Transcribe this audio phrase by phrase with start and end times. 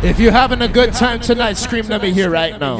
[0.00, 2.76] If you're having a good time tonight, scream let me hear right now.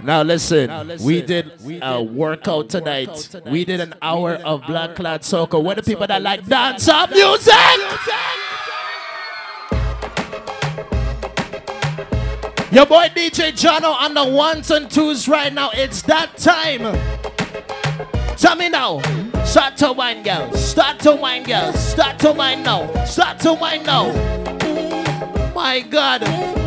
[0.00, 3.36] Now listen, we did a workout tonight.
[3.46, 5.62] We did an hour of Black Clad Soca.
[5.62, 7.54] What the people that like dance up music?
[12.72, 15.70] Your boy DJ Jono on the ones and twos right now.
[15.72, 16.82] It's that time.
[18.36, 19.00] Tell me now.
[19.44, 20.52] Start to wine, girl.
[20.54, 21.72] Start to wine, girl.
[21.74, 23.04] Start to wine now.
[23.04, 24.12] Start to wine now.
[25.54, 26.22] My God.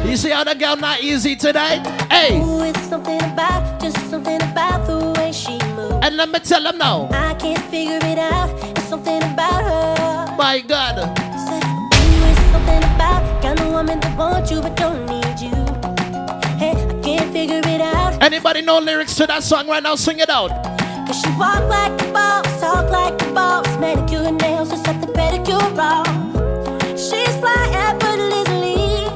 [0.07, 1.85] You see how the girl not easy tonight?
[2.09, 2.39] Hey.
[2.39, 5.95] Ooh, it's something about, just something about the way she moves.
[6.01, 7.09] And let me tell them now.
[7.11, 8.49] I can't figure it out.
[8.77, 10.35] It's something about her.
[10.37, 10.95] My God.
[10.95, 15.55] Said, Ooh, it's something about kind of woman that wants you but don't need you.
[16.57, 18.23] Hey, I can't figure it out.
[18.23, 19.95] Anybody know lyrics to that song right now?
[19.95, 20.51] Sing it out.
[21.07, 24.99] Cause she walk like a boss, talk like a boss, manicure and nails, just set
[24.99, 26.05] the pedicure off.
[26.99, 29.07] She's fly effortlessly,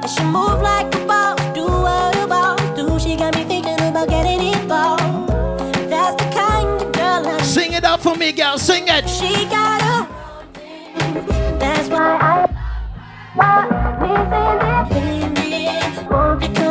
[0.00, 3.00] and she move like a boss, do what a boss do.
[3.00, 5.28] She got me thinking about getting involved.
[5.90, 8.58] That's the kind of girl I Sing it out for me, girl.
[8.58, 9.08] Sing it.
[9.08, 10.06] She got a.
[11.58, 12.46] That's why I
[13.34, 13.70] want
[14.92, 16.08] missing it.
[16.08, 16.67] Won't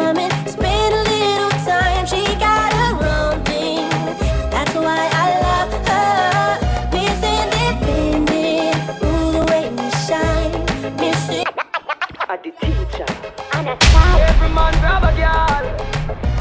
[14.58, 15.64] man grab a girl.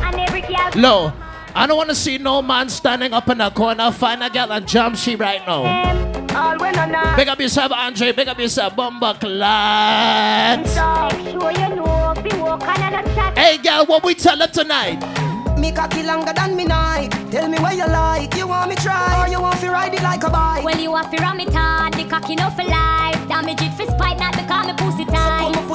[0.05, 0.71] And every girl.
[0.75, 1.13] Low.
[1.55, 4.53] I don't want to see no man standing up in the corner, find a girl
[4.53, 5.65] and jump she right now.
[5.65, 7.17] Um, All when I.
[7.17, 8.13] Big up yourself, Andre.
[8.13, 10.61] Big up yourself, Bumba Clat.
[10.61, 12.13] Make sure you know.
[12.23, 13.39] Be walking and a chat.
[13.39, 15.01] Hey, girl, what we tell her tonight?
[15.59, 17.09] Me cocky longer than me night.
[17.31, 18.35] Tell me what you like.
[18.37, 20.63] You want me try or you want to ride it like a bike?
[20.63, 23.17] Well, you have to ram it hard, the cocky no for life.
[23.29, 25.55] Damage it for spite, not because me pussy tight.
[25.55, 25.67] Come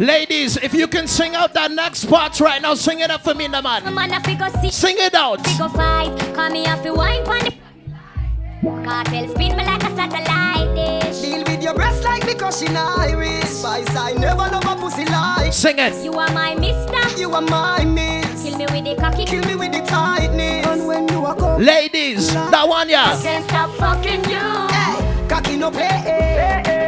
[0.00, 3.34] Ladies, if you can sing out that next part right now, sing it up for
[3.34, 3.94] me, the man.
[3.94, 5.46] man, I figure see, Sing it out.
[5.46, 6.16] figure fight.
[6.34, 7.52] Call me off the wine pon the
[8.88, 11.20] cartel, spin me like a satellite dish.
[11.20, 13.60] Deal with your breast like me crushing iris.
[13.60, 15.52] Spice, I never love a pussy like.
[15.52, 16.02] Sing it.
[16.02, 17.20] You are my mister.
[17.20, 18.42] You are my miss.
[18.42, 19.26] Kill me with the cocky.
[19.26, 20.66] Kill me with the tightness.
[20.66, 23.20] And when you are come, Ladies, that one, yeah.
[23.22, 24.38] Can't stop fucking you.
[24.72, 25.88] hey, cocky no play.
[26.06, 26.62] eh.
[26.62, 26.79] Me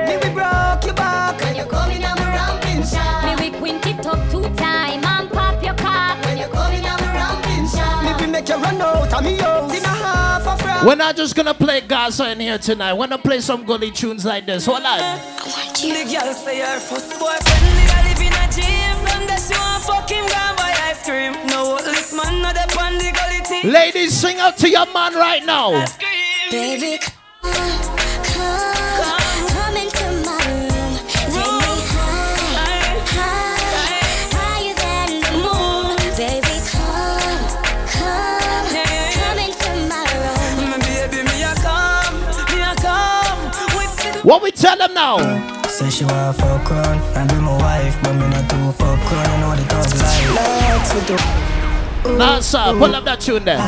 [4.12, 6.24] up two time and pop your cock.
[6.24, 8.04] When you come in on my ramping shot.
[8.04, 10.86] Me we make you run out of me house in a half a frown.
[10.86, 12.92] We're not just gonna play Gaza in here tonight.
[12.94, 14.66] We're gonna play some gully tunes like this.
[14.66, 14.98] Hold on.
[14.98, 18.96] The girl say her first boyfriend me a live in a gym.
[19.02, 21.32] From that she want fuck him, go and buy ice cream.
[21.48, 23.72] No this man not the on the gully team.
[23.72, 25.72] Ladies, sing out to your man right now.
[25.72, 26.08] Ice cream.
[26.50, 26.98] Baby,
[44.22, 45.18] What we tell them now?
[45.66, 49.26] Say she want fuck run and be my wife, but me not too fuck run.
[49.26, 50.34] I know the dog life.
[50.36, 52.72] Let's with the Nah, sir.
[52.78, 53.58] Pull up that tune there.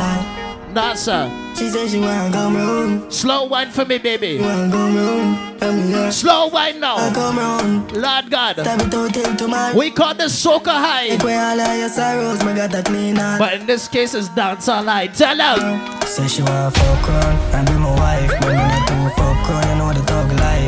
[0.71, 1.29] Nah, sir.
[1.55, 4.39] She said she want come round, Slow wine for me, baby.
[4.39, 5.59] want come round.
[5.59, 7.13] Tell Slow wine now.
[7.13, 7.91] come round.
[7.91, 8.55] Lord God.
[8.57, 9.73] Stab it out into my.
[9.73, 11.09] We call this soca high.
[11.09, 13.39] Take away all of your sorrows, me got a clean heart.
[13.39, 15.13] But in this case, it's dance all night.
[15.15, 16.01] Tell them.
[16.05, 19.74] Say she want fuck run and be my wife, but me not too fuck run.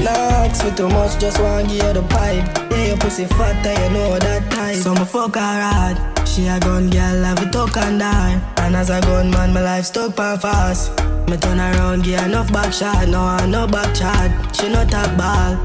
[0.08, 2.46] Ask for too much, just want give you the pipe.
[2.72, 4.76] Yeah, your pussy fat, and you know that type.
[4.78, 6.28] So me fuck her hard.
[6.28, 8.40] She a gun girl, have it tuck and die.
[8.58, 10.92] And as a gun man, my life stuck pan fast.
[11.30, 13.08] Me turn around, give enough back shot.
[13.08, 14.56] No, I no back chat.
[14.56, 15.58] She no talk ball.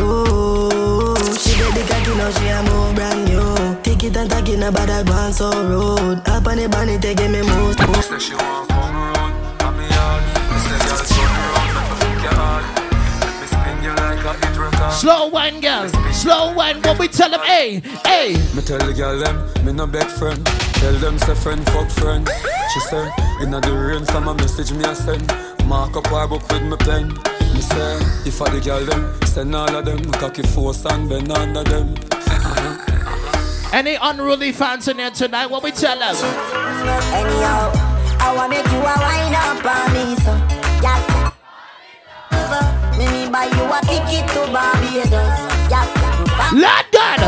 [0.00, 3.82] Ooh, she get the cocky now, she a move brand new.
[3.82, 6.26] Take it and take it, no bad advance so road.
[6.28, 8.67] Up on the bunny, take me most.
[14.98, 15.88] Slow wine, girl.
[16.12, 16.82] Slow wine.
[16.82, 17.38] What we tell them?
[17.42, 18.32] Hey, hey.
[18.52, 20.44] Me tell the girl them, me no beg friend.
[20.74, 22.28] Tell them say friend fuck friend.
[22.74, 23.08] She say,
[23.40, 25.24] inna the rain from a message me a send.
[25.66, 27.14] Mark up her book with me pen.
[27.54, 30.02] Me say, if I the girl them, send all of them.
[30.14, 31.94] Cocky force and bend under them.
[33.72, 35.46] Any unruly fans in here tonight?
[35.46, 36.16] What we tell them?
[37.14, 37.70] Anyhow,
[38.18, 40.57] I wanna make you a wine up on me, so yeah.
[42.98, 45.38] Me me buy you a ticket to Barbados,
[45.70, 45.86] yeah.
[46.52, 47.20] Lord God.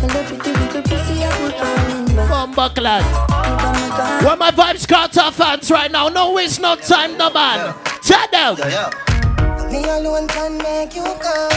[0.00, 2.28] Hello, pretty little pussy, I put on in back.
[2.30, 3.04] Bumba Clat.
[3.04, 6.08] You gonna go- Where my Vybz Kartel fans right now?
[6.08, 7.74] No waste no time, no man.
[8.02, 8.56] Tell them.
[8.58, 9.70] Yeah, yeah.
[9.70, 11.56] Me alone can make you come.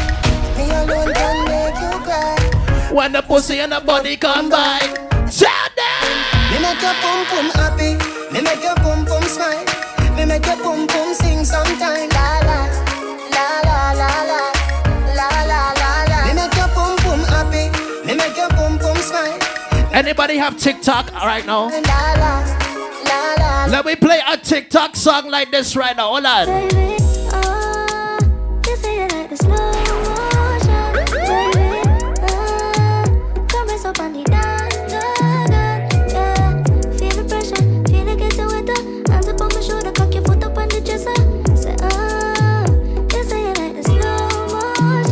[0.57, 2.89] Me alone can make you cry.
[2.91, 4.79] When the pussy and the body come by.
[5.29, 6.05] Tell them.
[6.51, 7.97] Me make your pum pum happy.
[8.33, 9.65] Me make your pum pum smile.
[10.15, 12.09] Me make your pum pum sing sometime.
[12.09, 12.86] La la la
[19.97, 21.69] Anybody have TikTok right now?
[23.67, 26.09] Let me play a TikTok song like this right now.
[26.09, 26.47] Hold on.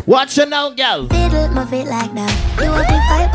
[0.06, 1.08] Watch it now, girl.
[1.08, 2.62] Fiddle my feet like that.
[2.62, 3.26] You want me fight?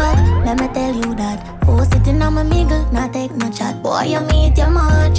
[0.47, 1.39] Let me tell you that.
[1.69, 3.83] Oh, sitting on my mingle, not take no chat.
[3.83, 5.19] Boy, you meet your much.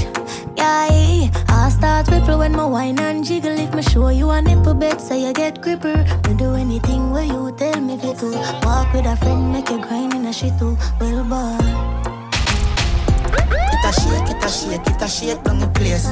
[0.57, 3.57] Yeah, I start ripple when my wine and jiggle.
[3.63, 5.97] If me show you a nipple bed, so you get gripper.
[6.27, 8.31] Me do anything where you tell me to do.
[8.65, 10.75] Walk with a friend, make you grind in a shit too.
[10.99, 11.57] Well, boy.
[13.73, 16.07] It a shake, it a shake, it a shake down the place.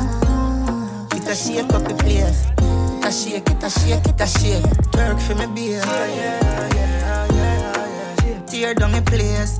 [1.17, 2.45] It a shake up the place.
[2.61, 4.69] It a shake, it a shake, it a shake.
[4.93, 5.81] Twerk for me beer.
[8.47, 9.59] Tear down the place.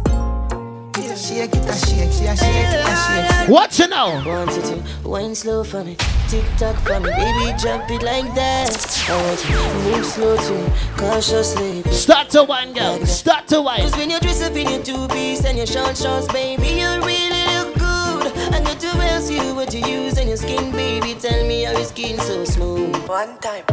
[1.12, 3.50] It shake, it a shake, she a shake, it shake.
[3.50, 4.24] Watch it now.
[4.28, 5.96] Want you to wine slow for me,
[6.28, 9.10] tick tock for me, baby jump it like that.
[9.10, 11.82] I want you to move slow too, cautiously.
[11.92, 13.04] Start to wine, girl.
[13.08, 13.80] Start to wine.
[13.82, 16.88] Cause when you dress up in your two piece and your short shorts, baby, you
[17.02, 18.32] really look good.
[18.54, 21.16] I got to ask you what you use on your skin, baby.
[21.16, 22.96] Tell me how your skin so smooth.
[23.08, 23.64] One time.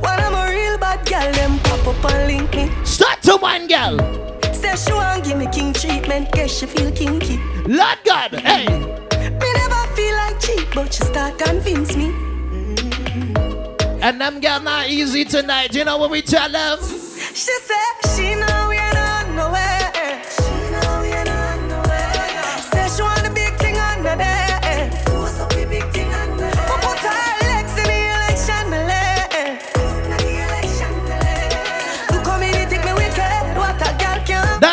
[0.00, 2.84] When I'm a real bad girl, them pop up and link me.
[2.84, 4.39] Start to wine, girl.
[4.70, 7.38] Say she want give me king treatment, guess she feel kinky.
[7.66, 8.32] Lord God.
[8.34, 8.66] Hey.
[8.68, 12.14] Me never feel like cheap, but she start convince me.
[14.00, 15.74] And them girl not easy tonight.
[15.74, 16.78] You know what we tell them?
[16.80, 18.79] She said she know we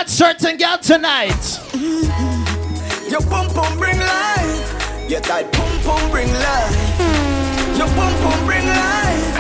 [0.07, 1.36] That certain girl tonight.
[1.75, 3.12] Mm-hmm.
[3.12, 5.09] Your pum pum bring life.
[5.09, 6.71] Your tight pum pum bring life.
[6.95, 7.77] Mm-hmm.
[7.77, 9.36] Your pum pum bring life.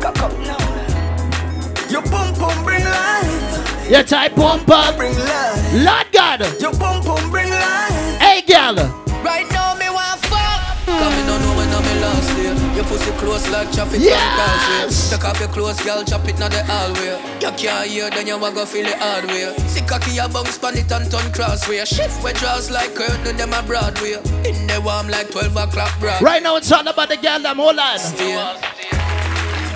[0.00, 1.90] Cock up now.
[1.90, 3.90] Your pum pum bring life.
[3.90, 4.96] Your type pump up.
[4.96, 5.74] Bring life.
[5.74, 6.40] Lord God.
[6.60, 8.20] Your pum pum bring life.
[8.20, 8.76] Hey, girl.
[9.24, 10.86] Right now me want fuck.
[10.86, 10.98] Mm.
[11.02, 12.67] Come me no know when I'm year.
[12.78, 15.10] Your pussy close like traffic Yes!
[15.10, 17.18] Take off your clothes, girl, chop it now the hallway.
[17.42, 19.50] You can't hear, then you go feel it hard way.
[19.66, 21.84] See cocky a bounce pan it and turn crossway.
[21.84, 24.22] Shift where draws like curtain, them a Broadway.
[24.46, 26.22] In the warm like 12 o'clock broad.
[26.22, 27.42] Right now it's all about the girl.
[27.42, 27.98] Them hold on.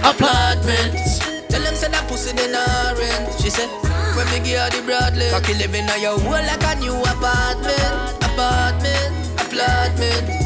[0.07, 1.19] Apartments.
[1.51, 3.35] Tell them say that pussy they not rent.
[3.43, 3.67] She said,
[4.15, 5.27] when me give her the Bradley.
[5.31, 8.23] Cocky living on your wall like a new apartment.
[8.23, 10.42] Apartment, apartment.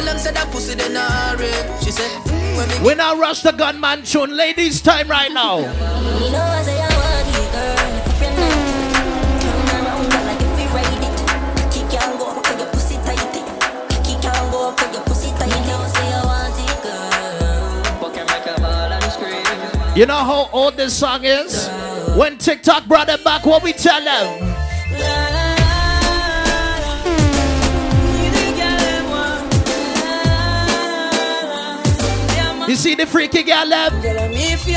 [0.00, 1.52] Tell them said that pussy then not rape.
[1.84, 2.82] She said, mm.
[2.82, 5.58] when I rush the gunman tune, ladies time right now.
[5.58, 8.00] You know I say I want you, girl.
[19.94, 21.68] You know how old this song is?
[22.16, 24.49] When TikTok brought it back, what we tell them?
[32.70, 32.76] You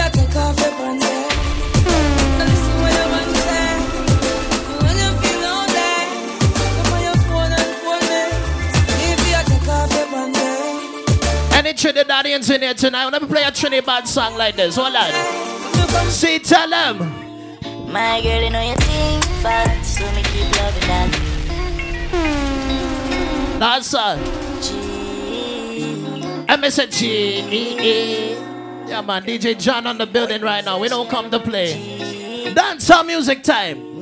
[0.10, 1.30] take off your pants, yeah.
[11.54, 13.10] Any Trinidadians in here tonight?
[13.10, 14.76] Let me play a Trinidad song like this.
[14.76, 15.12] Hold on.
[16.10, 16.98] See, tell them.
[17.92, 21.12] My girl, you know you think fat, so me keep loving that.
[23.60, 24.43] That's song.
[26.48, 28.38] MSG.
[28.88, 29.24] Yeah, man.
[29.24, 30.80] DJ Jono the building right now.
[30.80, 32.54] We don't come to play.
[32.54, 33.93] Dance our music time.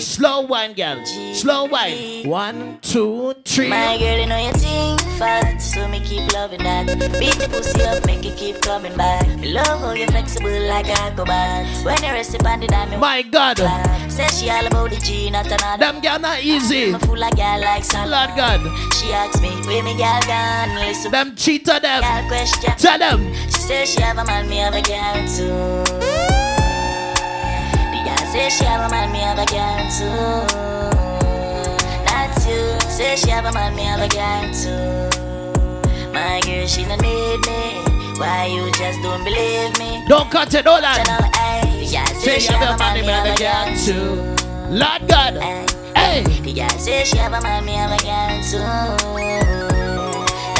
[0.00, 1.04] Slow wine, girl.
[1.34, 2.28] Slow wine.
[2.28, 3.68] One, two, three.
[3.68, 6.86] My girl, you know your think fat, so me keep loving that.
[7.18, 9.26] Beat the pussy up, make it keep coming back.
[9.38, 11.66] Me love how you flexible like acrobat.
[11.84, 13.58] When you rest upon the diamond, My God.
[14.10, 15.78] Say she all about the G, not another.
[15.78, 16.92] Them girl not easy.
[16.92, 18.10] Me fool like girl like sun.
[18.10, 18.60] Lord God.
[18.94, 20.74] She asks me, where me girl gone?
[20.76, 22.02] Listen, Them cheater them.
[22.02, 22.72] girl question.
[22.76, 23.34] Tell them.
[23.46, 26.45] She says she have a man, me have a girl too.
[28.36, 30.04] Say she have a man, me have a girl too.
[32.04, 32.78] Not you.
[32.90, 36.12] Say she have a man, me have a girl too.
[36.12, 37.80] My girl, she don't need me.
[38.20, 40.04] Why you just don't believe me?
[40.06, 41.02] Don't cut it, all that.
[41.80, 44.20] Yeah, say she have a man, me have a girl too.
[44.70, 45.42] Lord God.
[45.96, 46.22] Hey.
[46.44, 49.46] Yeah, say she have a man, me other girl too.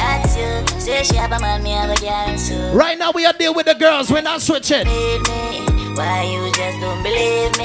[0.06, 0.80] Not you.
[0.80, 2.76] Say she ever mind me other girl too.
[2.76, 4.10] Right now we are dealing with the girls.
[4.10, 4.86] We're not switching.
[4.86, 7.55] Why you just don't believe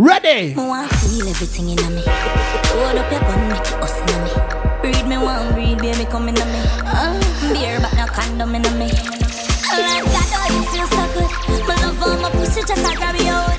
[0.00, 0.54] Ready?
[0.54, 2.02] Me want feel everything in me.
[2.06, 4.30] Hold up your gun, make it us in me.
[4.80, 6.62] Breed me one, breed baby come in me.
[6.86, 7.18] Uh,
[7.52, 8.94] beer but no condom in me.
[9.66, 11.66] Alright, God, oh, you feel so good.
[11.66, 13.50] My love on my pussy just like grab you out.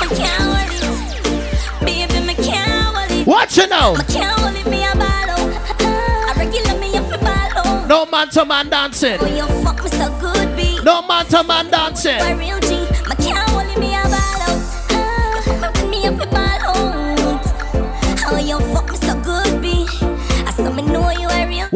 [0.00, 3.26] I can't hold it, baby, me can't hold it.
[3.26, 3.96] Watch it now.
[3.96, 5.52] Me can't hold it, me a ball out.
[5.80, 7.86] I regular me up a ball.
[7.86, 9.20] No man to man dancing.
[9.20, 10.82] When you fuck me so good, be.
[10.84, 12.16] No man to man dancing.
[12.16, 12.80] My real G,
[13.10, 13.55] me can't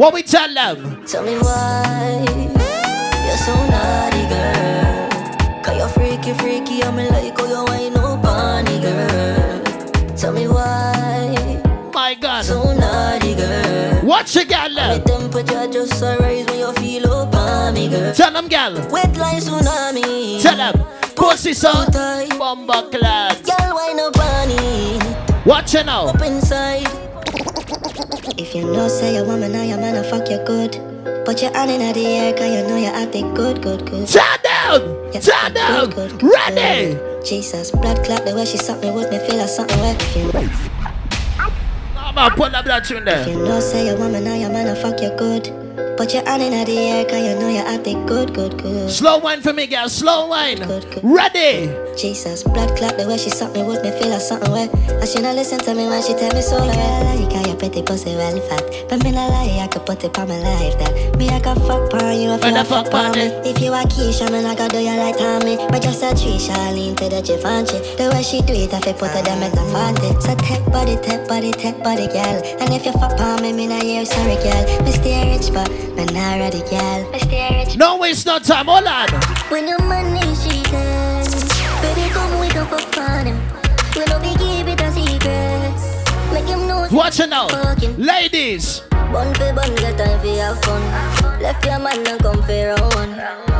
[0.01, 1.05] What we tell them?
[1.05, 5.61] Tell me why you're so naughty, girl.
[5.61, 6.83] Cause you're freaky, freaky.
[6.83, 9.61] I'm like, oh, you ain't no bunny, girl.
[10.17, 11.61] Tell me why
[11.93, 12.43] My God.
[12.45, 14.01] so naughty, girl.
[14.03, 14.73] Watch it, girl.
[14.73, 18.11] My temperature just rise when you feel up on me, girl.
[18.15, 18.73] Tell them, girl.
[18.89, 20.41] Wet like tsunami.
[20.41, 20.83] Tell them.
[21.15, 22.39] Pussy so tight.
[22.39, 23.37] bomba clad.
[23.45, 24.97] Girl, why no bunny?
[25.45, 26.07] Watch it now.
[26.07, 27.00] Up inside.
[28.37, 30.73] If you know say your woman now your man a fuck you good
[31.25, 34.07] Put your hand in the air cause you know you have the good, good, good
[34.07, 35.11] Turn down.
[35.13, 35.89] Yeah, Turn down.
[35.91, 36.93] good, good, Ready.
[36.95, 37.25] good.
[37.25, 40.15] Jesus, blood clot the way she suck me would me feel like something wet If
[40.17, 43.21] you, Come on, put that blood tune there.
[43.21, 45.47] if you know say your woman now your man a fuck you good
[45.97, 48.89] Put your hand in the air cause you know you have the good, good, good
[48.89, 49.87] Slow wine for me, girl.
[49.87, 50.57] Slow wine.
[50.57, 51.03] Good, good.
[51.03, 51.69] Ready.
[51.97, 55.07] Jesus, blood clot the way she suck me would me feel like something wet And
[55.07, 56.65] she not listen to me when she tell me so I
[57.03, 60.17] like how your pretty pussy well fat But me not lie, I could put it
[60.17, 63.11] on my life that Me I could fuck on you if you a fuck on
[63.11, 63.29] me.
[63.45, 66.39] If you a Keisha, me not gonna do you like Tommy But just a tree,
[66.39, 69.51] Charlene to the Givenchy The way she do it, I feel put her them at
[69.51, 73.41] the fancy So take body, take body, take body, girl And if you fuck on
[73.41, 77.97] me, me not hear sorry, girl Me stay rich, but me not ready, girl No
[77.97, 78.67] waste no time.
[78.67, 79.09] Hold on.
[79.49, 81.23] When your money she can
[81.81, 83.37] Baby come we go fuck on him
[83.95, 85.73] We no be keep it a secret
[86.33, 87.47] Make him know Watch it now.
[87.97, 88.81] Ladies.
[89.11, 90.81] Bun fi bun get time fi have fun
[91.41, 93.15] Left your man and come fi round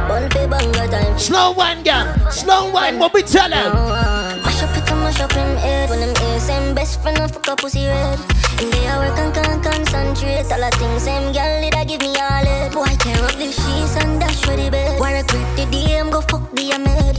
[0.08, 2.32] Bun fi bun get time Slow wine, girl.
[2.32, 3.00] Slow wine.
[3.00, 6.74] What we tell round Mash up it mash up him head When him ear same
[6.74, 8.20] best friend and fuck a pussy red
[8.62, 12.14] In work hour can can concentrate All the things same girl did I give me
[12.16, 15.66] all it Boy tear up the sheets and dash for the bed Why regret the
[15.74, 17.18] DM go fuck the maid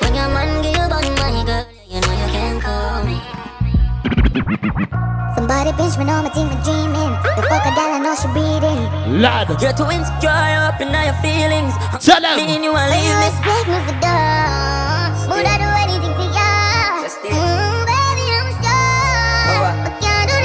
[0.00, 3.18] When your man give you bun my girl You know you can't call me
[5.34, 7.14] Somebody pinch me, know my team is dreaming.
[7.36, 9.22] The fuck a dollar, know she breathing.
[9.22, 9.46] Lad.
[9.62, 10.28] You're too insecure,
[10.66, 11.72] up in all your feelings.
[12.04, 12.36] Tell them.
[12.36, 13.26] Me and you But are you leave me.
[13.30, 15.30] respect me for dumb.
[15.30, 15.77] Would I do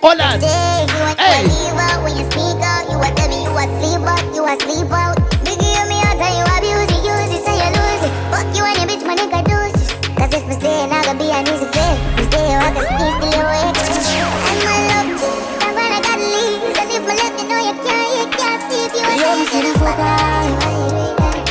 [0.00, 0.40] Hold on.
[0.40, 1.44] Days, you ain't Hey.
[1.44, 1.44] hey.
[1.44, 2.88] leave out when you speak out.
[2.88, 5.16] You a tell you a sleep out, you a sleep out.
[5.44, 8.12] Biggie, you me out you abuse it, use it, so you lose it.
[8.32, 9.76] Fuck you and your bitch, my nigga, do it.
[10.16, 11.96] Cause if we stay, I gonna be an easy fit.
[12.16, 14.24] We stay, I can sneak till you.
[14.48, 15.20] And my love,
[15.68, 16.80] I'm gonna gotta leave.
[16.80, 19.76] And if I left, you know you can't, you can't see you Yo, me shouldn't
[19.84, 20.48] fuck her.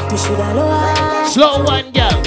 [0.10, 1.30] Me shoulda.
[1.30, 2.19] Slow one, girl.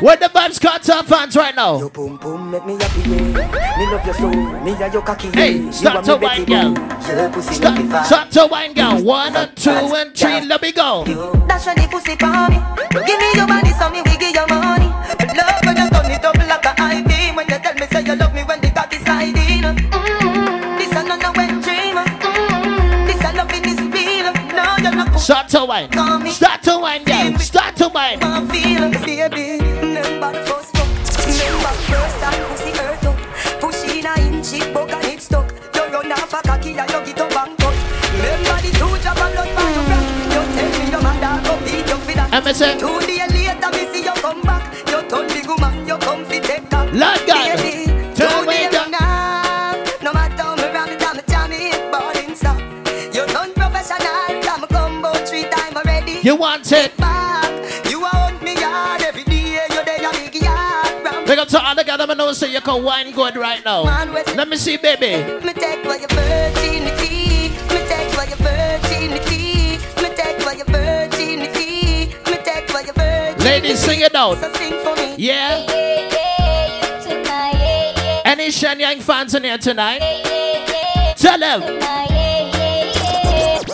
[0.00, 0.02] One night.
[0.02, 1.78] Where the Vybz Kartel fans right now?
[1.78, 3.08] Your pum pum make me happy.
[3.08, 5.70] Me love your soul, me a your cocky, Hey, yeah.
[5.70, 6.74] start to wine, girl.
[6.74, 6.80] Boo.
[6.82, 8.02] Your Stop, make me fat.
[8.06, 9.02] stop to wine, girl.
[9.02, 10.40] One and two and three.
[10.46, 11.04] Let me go.
[11.04, 12.58] Dash on the pussy for me.
[13.06, 14.86] Give me your body, so me we give you money.
[14.86, 17.36] Love when you turn it up like a high beam.
[17.36, 19.62] When you tell me say you love me when the cock is sliding.
[19.62, 20.78] Mm-hmm.
[20.78, 21.96] This a not a wet dream.
[21.96, 23.06] Mm-hmm.
[23.06, 24.32] This a loving is real.
[24.54, 25.18] No, you're not cool.
[25.20, 25.90] Start to wine.
[26.30, 27.38] Start to wine, girl.
[27.38, 28.18] Start to wine.
[28.20, 29.39] Baby.
[42.32, 44.72] And me say, Two days later, me see you come back.
[44.88, 46.92] You turn the woman, you come fit take back.
[46.94, 47.88] Lord God, me it,
[48.74, 48.88] I'm
[51.16, 51.72] a it.
[53.14, 53.52] You done
[61.40, 63.82] I'ma all the gather, know, so you can wine good right now.
[63.82, 65.24] Let me see, baby.
[65.44, 66.08] Me take what you're
[73.50, 74.38] Ladies, sing it out.
[74.38, 75.16] So sing for me.
[75.18, 75.66] Yeah.
[78.24, 79.98] Any Shenyang fans in here tonight?
[81.16, 81.60] Tell them.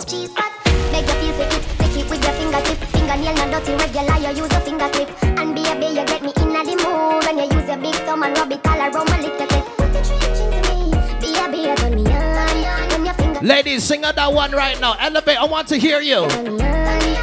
[0.09, 0.51] Cheese fat,
[0.91, 2.77] make you feel fit, take it with your fingertip.
[2.89, 5.23] Fingernail not dirty, regular, you use a fingertip.
[5.37, 8.35] And baby, you get me in the mood when you use your big thumb and
[8.35, 9.63] rub it all around my little bit.
[9.77, 10.89] Put the trench into me,
[11.21, 12.89] baby, turn me on.
[12.89, 14.95] When your finger Ladies, sing out that one right now.
[14.99, 16.27] Elevate, I want to hear you.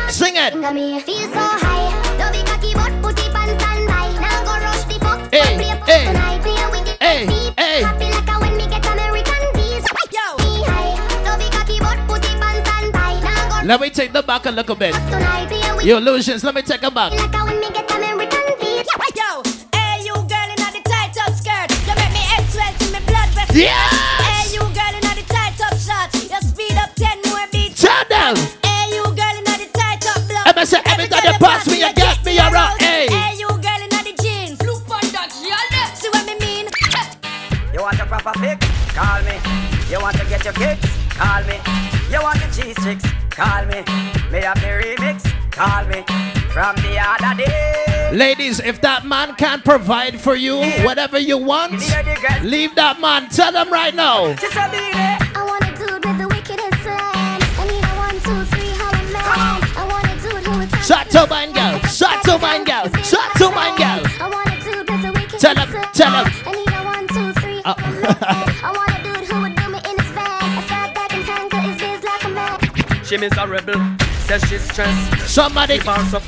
[0.08, 0.52] Sing it.
[1.02, 1.93] feel so high.
[5.34, 6.40] Hey, hey, tonight.
[6.42, 7.26] Play with it, hey,
[7.58, 7.82] hey.
[7.82, 9.82] Happy like a when me get American bees.
[10.14, 10.94] Yo, me high.
[11.24, 13.18] Don't be cocky, but put it on standby.
[13.18, 14.94] Now go Let me take them back a little bit.
[14.94, 15.48] tonight.
[15.48, 17.10] Play with You illusions, let me take them back.
[17.10, 17.34] like
[38.25, 38.66] You a fix?
[38.95, 39.37] Call me.
[39.90, 40.88] You want to get your kicks?
[41.11, 41.61] Call me.
[42.11, 43.04] You want the cheese chicks?
[43.28, 43.85] Call me.
[44.31, 45.28] May have the remix?
[45.50, 46.00] Call me.
[46.49, 48.11] From the other day.
[48.14, 51.73] Ladies, if that man can't provide for you whatever you want,
[52.43, 53.28] leave that man.
[53.28, 54.33] Tell them right now.
[54.35, 55.21] Just a minute.
[55.37, 57.43] I want a dude with the wickedest slang.
[57.61, 59.61] I need a one, two, three, Holland man.
[59.76, 61.78] I want a dude who would touch Shot to mine girl.
[61.93, 62.88] Shot to mine girl.
[63.02, 64.00] Shot to mine girl.
[64.16, 66.44] I want a dude with the wickedest Tell him, tell him.
[73.04, 73.75] She miserable.
[74.26, 75.28] Says she's stressed.
[75.28, 75.78] Somebody.
[75.78, 76.23] Keep on some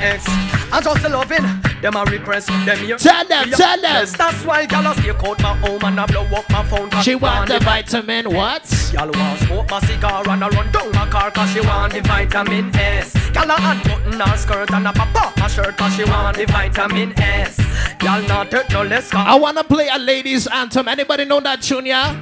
[0.00, 0.24] ex.
[0.72, 1.44] I just loving.
[1.82, 2.96] Them a repress Them here.
[2.96, 3.80] Tell them, We a tell them.
[3.80, 4.12] bless.
[4.16, 6.90] That's why gyal a stay out my home and I blow up my phone.
[6.90, 8.62] 'cause She want the vitamin what?
[8.92, 12.00] Y'all want smoke my cigar and I run down my car cause she want the
[12.00, 13.14] vitamin S.
[13.34, 16.46] Y'all a unbutton her skirt and a pop off my shirt cause she want the
[16.46, 17.58] vitamin S.
[18.02, 20.88] Y'all not hurt no less cause I wanna play a ladies anthem.
[20.88, 22.14] Anybody know that tune, yeah?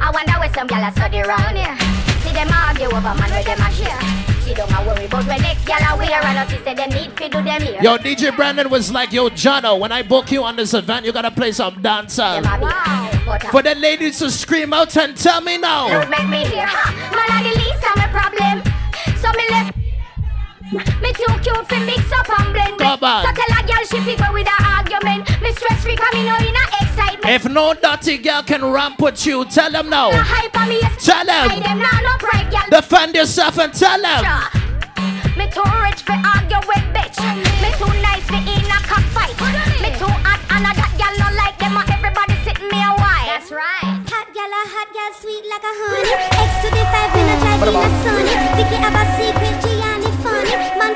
[0.00, 1.76] I wonder where some gyal a study round here.
[2.24, 4.37] See them argue over man where them a share.
[4.48, 7.42] She don't worry about where next gyal a and us say them need fi do
[7.42, 7.82] them here.
[7.82, 11.12] Yo, DJ Brandon was like, Yo, Jono, when I book you on this event, you
[11.12, 12.42] gotta play some dancehall.
[12.42, 13.10] Wow.
[13.28, 15.88] Uh, For the ladies to scream out and tell me now.
[15.88, 16.64] Don't make me hear.
[16.64, 18.62] Man, I the least of my problem.
[19.20, 19.87] So me left.
[20.70, 22.78] Me too cute for mix up and blend.
[22.78, 23.24] Come on.
[23.24, 25.24] So tell a girl she fi go with her argument.
[25.40, 27.24] Me stress free come in in a excitement.
[27.24, 30.10] If no dirty girl can ramp with you, tell them now.
[30.10, 30.78] No hype on me.
[30.80, 31.04] yes.
[31.04, 31.48] Tell them.
[31.48, 32.80] I them not no pride, girl.
[32.80, 34.20] Defend yourself and tell them.
[34.20, 34.60] Sure.
[35.40, 37.16] Me too rich for argue with bitch.
[37.64, 39.32] Me too nice for in a cockfight.
[39.80, 41.80] Me too hot and a that girl not like them.
[41.80, 43.24] Everybody sitting me a while.
[43.24, 44.04] That's right.
[44.04, 46.12] Hot girl, a hot girl, sweet like a honey.
[46.44, 48.20] X to the five minute drive in the sun.
[48.52, 49.77] Vicky have a secret, Gianni funny.
[49.77, 49.77] Man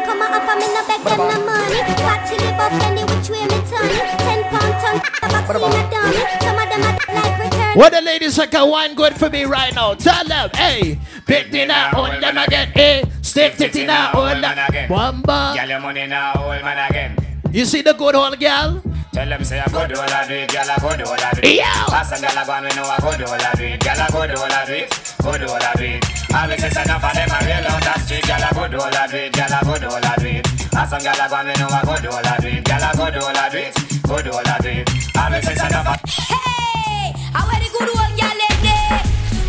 [0.05, 1.81] come a offer me no beg them no money.
[2.03, 3.89] Fat chili buff, any which way me turn.
[4.23, 6.21] Ten pound tongue, a vaccine a dummy.
[6.43, 7.73] Some of them a like return.
[7.79, 9.95] What the ladies like a wine good for me right now?
[9.95, 14.57] Tell them, hey, big dinner, hold them again, hey, stiff titty now, hold them.
[14.89, 15.57] Bamba.
[15.57, 17.17] Girl, your money now, old man again.
[17.53, 18.83] You see the good old girl?
[19.13, 21.21] Tell them say I go do all I do it, girl I go do all
[21.21, 21.61] I do it.
[21.61, 21.69] Yo!
[21.93, 24.01] Pass a girl a gone, we know I go do all I do it, girl
[24.01, 24.89] I go do all I do it,
[25.21, 26.03] go do all I do it.
[26.33, 28.89] Always say enough of them a real on that street, girl I go do all
[28.89, 30.45] I do it, girl I go do all I do it.
[30.73, 32.81] Pass a girl a gone, we know I go do all I do it, girl
[32.81, 33.73] I go do all I do it,
[34.09, 34.87] go do all I do it.
[35.13, 38.97] Always say enough of Hey, I wear the good old girl in there.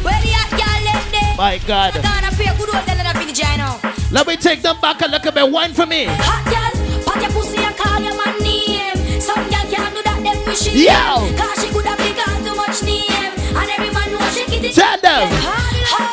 [0.03, 1.33] Where the hot girl in there?
[1.39, 1.95] My God.
[2.03, 3.79] Gonna pay good old girl in a big now.
[4.11, 5.47] Let me take them back a little bit.
[5.47, 6.11] Wine for me.
[6.11, 6.73] Hot girl,
[7.07, 8.35] pat your pussy and call your man
[10.53, 11.33] them Yo!
[11.35, 13.09] Cause she could have too much name.
[13.57, 14.75] And every man know she get it.
[14.75, 15.29] Tell them.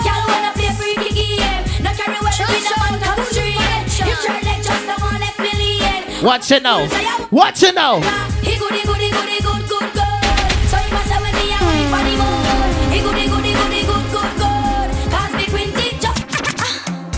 [0.01, 1.65] Girl wanna play freaky game.
[1.85, 3.61] No carry well the man come straight.
[4.01, 6.23] You turn like just the one left.
[6.23, 6.89] Watch it now.
[7.31, 8.01] Watch it now.
[8.41, 10.25] He goody goody goody good good good.
[10.73, 12.93] So you must have with me and wait for the moon.
[12.93, 14.89] He goody goody good good good.
[15.13, 16.25] Cause Big just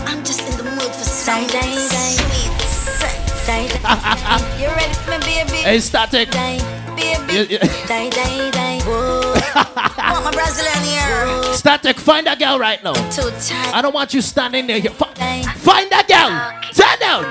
[0.07, 1.79] I'm just in the mood for some sweet
[2.99, 3.47] sex.
[3.47, 4.59] Die, die.
[4.59, 5.63] You ready for me, baby?
[5.63, 6.82] Hey, static.
[7.03, 7.33] Baby.
[7.33, 8.81] You- you- Die, die, die.
[10.11, 11.53] Want my Brazilian here.
[11.53, 12.93] Static, find that girl right now.
[13.11, 13.73] Too tight.
[13.73, 14.81] I don't want you standing there.
[14.81, 16.31] Fi- Find that girl.
[16.73, 17.23] Turn down.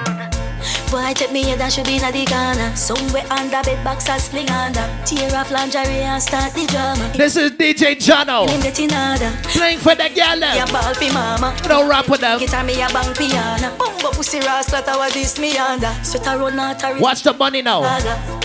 [0.91, 2.75] boy check me head and should be in the corner.
[2.77, 4.85] Somewhere under bed box and sling under.
[5.07, 7.11] Tear off lingerie and start the drama.
[7.17, 8.49] This is DJ Jono.
[8.49, 9.31] Him get in order.
[9.45, 10.39] Playing for the girl.
[10.39, 11.55] Yeah, ball fi mama.
[11.69, 12.39] No rap with them.
[12.39, 13.77] Guitar me a bang piano.
[13.79, 15.93] Bumbo pussy rascal that was this me under.
[16.03, 17.81] Sweater run out Watch the money now.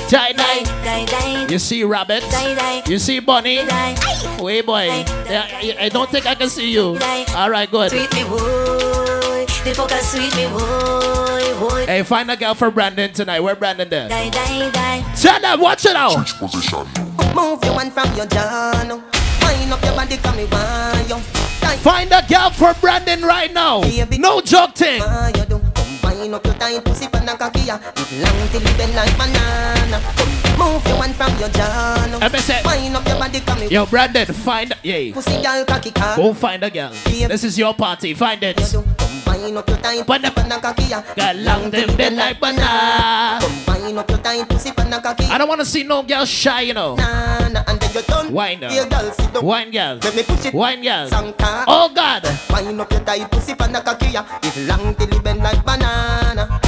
[0.09, 0.63] Die, die.
[0.63, 1.47] Die, die.
[1.49, 2.21] You see Rabbit?
[2.31, 2.81] Die, die.
[2.87, 3.65] You see Bunny?
[3.65, 3.95] Die.
[4.39, 4.85] Wait, boy.
[5.29, 6.97] Yeah, I I don't think I can see you.
[7.35, 7.91] All right, good.
[7.91, 8.37] Sweet me boy.
[9.67, 11.59] The fucker sweet me boy.
[11.59, 11.85] boy.
[11.85, 13.41] Hey, find a girl for Brandon tonight.
[13.41, 14.07] Where Brandon there?
[14.07, 16.15] Tell them, watch it out.
[17.35, 19.03] Move your one from your journal.
[19.41, 20.47] Wind up your body, come me.
[21.83, 23.81] Find a girl for Brandon right now.
[24.17, 25.01] No joke thing.
[26.19, 27.77] Wind up your tight pussy pan a cocky ya.
[28.21, 30.01] Long till it bend like banana.
[30.17, 31.49] Come move your one from your.
[32.19, 33.63] Let me say- Wind up your body, come.
[33.69, 35.13] Yo, Brandon, find yeah.
[35.13, 36.15] Pussy girl cocky car.
[36.17, 36.91] Go find a girl.
[37.05, 38.13] This is your party.
[38.13, 38.57] Find it.
[38.57, 40.89] Wind up your tight pussy pan a cocky.
[40.89, 43.39] Got long till bend like banana.
[43.39, 45.25] Come wind up your tight pussy pan a cocky.
[45.25, 46.95] I don't want to see no girl shy, you know.
[46.95, 48.31] Banana and then you done.
[48.33, 48.89] Wine girl.
[48.89, 49.45] girl, sit down.
[49.45, 49.99] Wine girl.
[50.01, 50.53] Let me push it.
[50.53, 51.09] Wine girl.
[51.67, 52.23] Oh God.
[52.49, 54.23] Wind up your tight pussy pan a cocky ya.
[54.67, 56.59] Long till it bend like banana.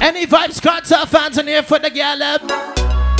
[0.00, 2.22] Any Vybz Kartel fans in here for the girl?
[2.22, 2.40] um?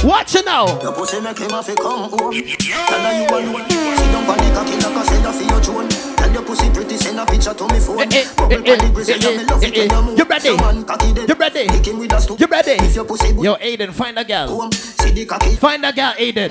[0.02, 0.80] Watch it now.
[0.80, 2.32] Your pussy make him have to come home.
[2.32, 3.68] Tell her you alone.
[3.68, 5.88] Sit down on the cocky like a sailor for your throne.
[6.16, 7.96] Tell your pussy pretty, send a picture to me phone.
[7.98, 10.18] Bubble on grizzly, and me love it when you move.
[10.18, 10.48] You ready?
[10.48, 11.28] Your man cocky dead.
[11.28, 11.68] You ready?
[11.68, 12.36] Kick him with a stool.
[12.38, 12.70] You ready?
[12.70, 14.72] If your pussy Yo, Aiden, find a girl.
[14.72, 15.56] see the cocky.
[15.56, 16.48] Find a girl, Aiden.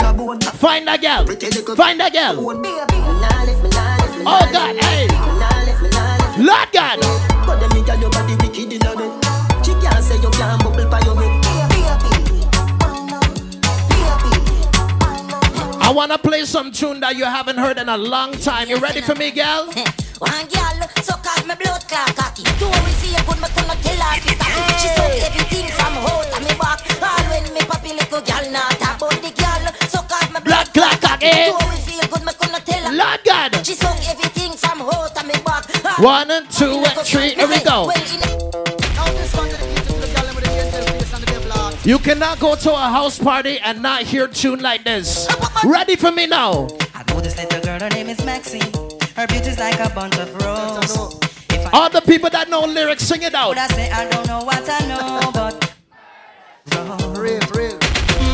[0.57, 1.25] Find a girl.
[1.75, 2.35] Find a girl.
[4.27, 5.07] Oh God, hey.
[6.37, 6.99] Lord God.
[7.47, 9.28] But them nigga your body wicked in a bed.
[10.19, 11.39] She can't say you can't bubble by your head.
[15.81, 18.69] I wanna play some tune that you haven't heard in a long time.
[18.69, 19.71] You ready for me, girl?
[20.19, 22.43] One girl suck out my blood clot cocky.
[22.59, 24.29] Don't we see a good, me couldn't tell her to.
[24.79, 26.83] She suck everything from out of me back.
[27.01, 30.67] All when me poppy little girl not talk about the girl suck out my blood
[30.73, 31.31] clot cocky.
[31.31, 32.93] Don't we feel good, me couldn't tell her.
[32.93, 33.65] Lord God.
[33.65, 35.63] She suck everything from out of me back.
[35.99, 37.35] One and two and three.
[37.35, 37.89] Here we go.
[41.89, 45.27] You cannot go to a house party and not hear tune like this.
[45.65, 46.67] Ready for me now?
[46.93, 48.61] I know this little girl, her name is Maxine.
[49.15, 50.95] Her beauty's like a bunch of roses.
[51.73, 53.57] All the people that know lyrics, sing it out.
[53.57, 55.73] I say I don't know what I know, but
[57.17, 57.73] real, real.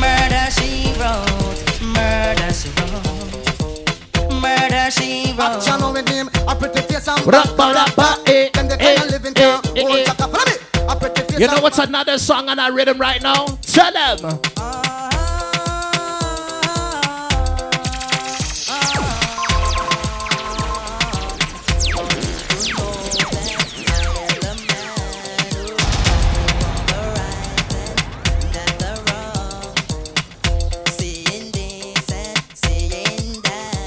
[0.04, 5.64] Murder she wrote, murder she wrote, murder she wrote.
[5.64, 9.12] Channel with him, a pretty face and Rappa, rappa, eh, Them the eh, kind of
[9.12, 9.62] living eh, down.
[9.78, 10.65] eh, Oh, eh.
[10.86, 10.94] Chaka, follow me.
[10.94, 13.46] A pretty face You know what's another song on our rhythm right now?
[13.62, 14.42] Tell them.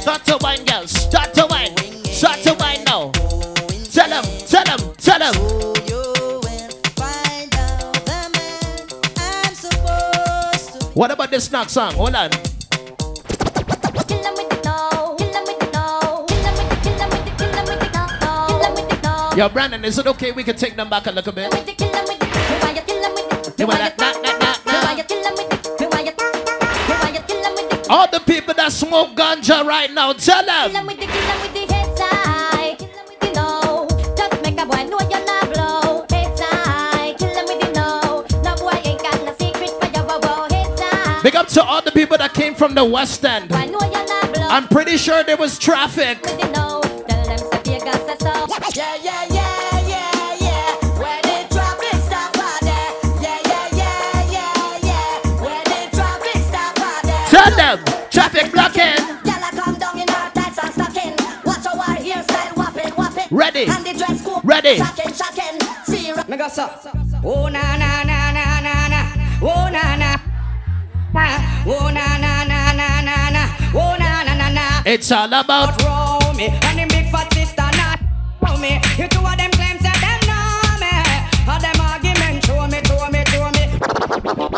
[0.01, 0.98] Start to wine, girls.
[10.99, 11.95] What about this next song?
[11.95, 12.31] Hold on.
[19.39, 21.55] Yo, Brandon, is it okay we can take them back a little bit?
[21.55, 21.61] All
[28.11, 30.73] the people that smoke ganja right now, tell them.
[41.29, 43.53] Big up to all the people that came from the West End.
[43.53, 46.19] I'm pretty sure there was traffic.
[46.25, 46.39] Yeah,
[49.03, 49.39] yeah, yeah.
[57.57, 57.79] Them,
[58.11, 58.83] traffic blocking.
[63.31, 63.67] Ready.
[63.67, 64.43] And the dress code.
[64.45, 64.77] Ready.
[64.77, 65.59] Shocking, shocking.
[65.89, 66.13] Ready.
[67.23, 69.13] Oh, na, na, na, na, na, na.
[69.43, 70.18] Oh, na, na.
[71.15, 71.41] Na.
[71.67, 73.43] Oh na na na na na na.
[73.75, 74.83] Oh na na na na.
[74.85, 75.81] It's all about.
[75.83, 77.99] Roll me and the big fat sister not
[78.61, 78.81] me.
[78.99, 80.93] You two of them claims that them know me.
[81.47, 83.65] All them argument show me, show me, show me.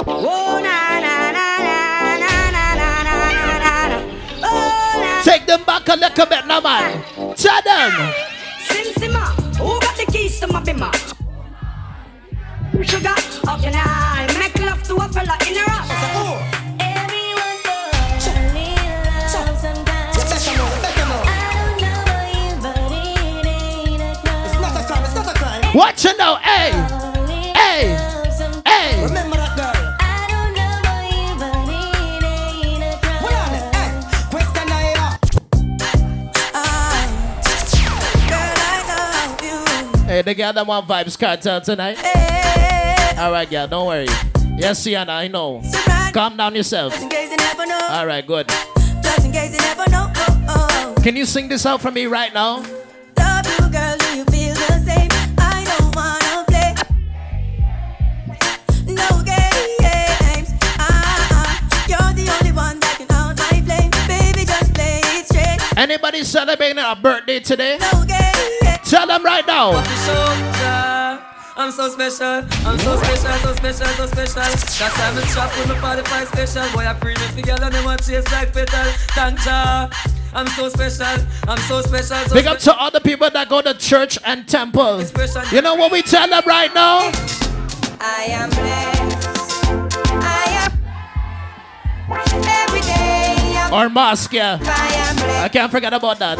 [0.09, 1.79] Oh na na na na
[2.23, 3.15] na na na na
[3.61, 3.99] na na.
[4.43, 5.23] Oh na.
[5.23, 7.03] Take them back a little bit now, man.
[7.37, 7.93] Tell them.
[8.69, 9.25] Sim Sima,
[9.59, 10.93] who got the keys to my bimmer?
[12.83, 14.20] Sugar, how can I
[25.81, 26.73] Watch it now, hey,
[27.57, 27.97] hey,
[28.67, 29.03] hey.
[29.03, 29.73] Remember that girl?
[33.19, 33.51] Hold on?
[34.29, 34.73] Question I
[39.97, 40.07] hear.
[40.07, 41.97] Hey, the girl that want Vybz Kartel tonight.
[43.19, 44.09] All right, girl, don't worry.
[44.59, 45.63] Yes, Sienna, I know.
[46.13, 46.93] Calm down yourself.
[46.93, 47.39] Just in case you.
[47.89, 48.49] All right, good.
[49.03, 50.13] Just in case you never know.
[50.15, 50.95] Oh, oh.
[51.03, 52.63] Can you sing this out for me right now?
[65.81, 67.79] Anybody celebrating a birthday today?
[67.81, 68.05] No.
[68.85, 69.83] Tell them right now.
[71.57, 74.43] I'm so special, I'm so special, so special, so special.
[74.43, 76.75] That's why I'm a strap with my 45 special.
[76.75, 78.93] Boy, I premium together, and them want chase like petal.
[79.17, 79.89] Thank ya.
[80.35, 82.29] I'm so special, I'm so special.
[82.29, 85.03] So Big up to all the people that go to church and temple.
[85.51, 87.11] You know what we tell them right now?
[88.01, 89.29] I am blessed.
[90.13, 90.73] I am
[92.45, 92.90] every day.
[93.73, 94.59] I'm Or mosque, yeah.
[94.61, 95.45] I.
[95.45, 96.39] I can't forget about that.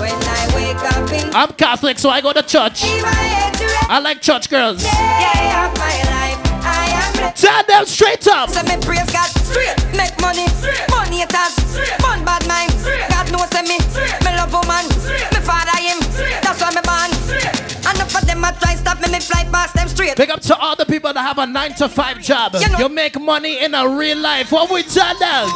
[0.00, 2.82] When I wake up in I'm Catholic, so I go to church.
[3.02, 3.52] my
[3.88, 4.82] I like church girls.
[4.82, 6.40] day of my life.
[6.64, 7.42] I am blessed.
[7.42, 8.50] Tell them straight up.
[8.50, 10.46] So me praise God straight, make money,
[10.90, 11.54] money haters,
[12.00, 12.72] fun bad mind.
[13.12, 13.76] God knows me,
[14.24, 14.84] me love woman,
[15.32, 16.00] me father him.
[16.40, 17.10] That's why me born.
[17.84, 20.16] And enough of them a try stop me, me fly past them straight.
[20.16, 22.54] Big up to all the people that have a 9 to 5 job.
[22.54, 24.50] You know- You make money in a real life.
[24.52, 25.48] What we tell them?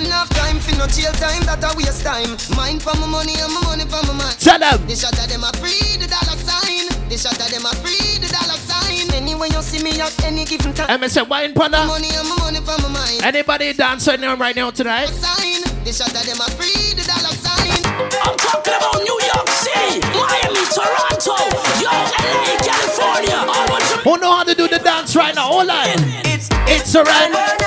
[0.00, 2.30] Enough time for no jail time, that a waste time.
[2.56, 4.38] Mine for my money and my money for my mind.
[4.40, 4.80] Tell them.
[4.86, 6.88] The shot of them a free the dollar sign.
[7.08, 9.12] The shot of them a free the dollar sign.
[9.14, 10.88] Anyway you see me at any given time.
[10.88, 11.84] And me say, wine panda.
[11.86, 13.22] Money and my money for my mind.
[13.22, 15.08] Anybody dancing there right now tonight?
[15.12, 15.62] Sign.
[15.84, 17.84] The shot of them a free the dollar sign.
[18.24, 21.36] I'm talking about New York City, Miami, Toronto,
[21.78, 22.56] yo, LA,
[23.20, 25.48] Who know how to do the dance right now?
[25.48, 25.86] Hold on.
[26.24, 27.32] It's It's a oh, run.
[27.34, 27.60] Oh,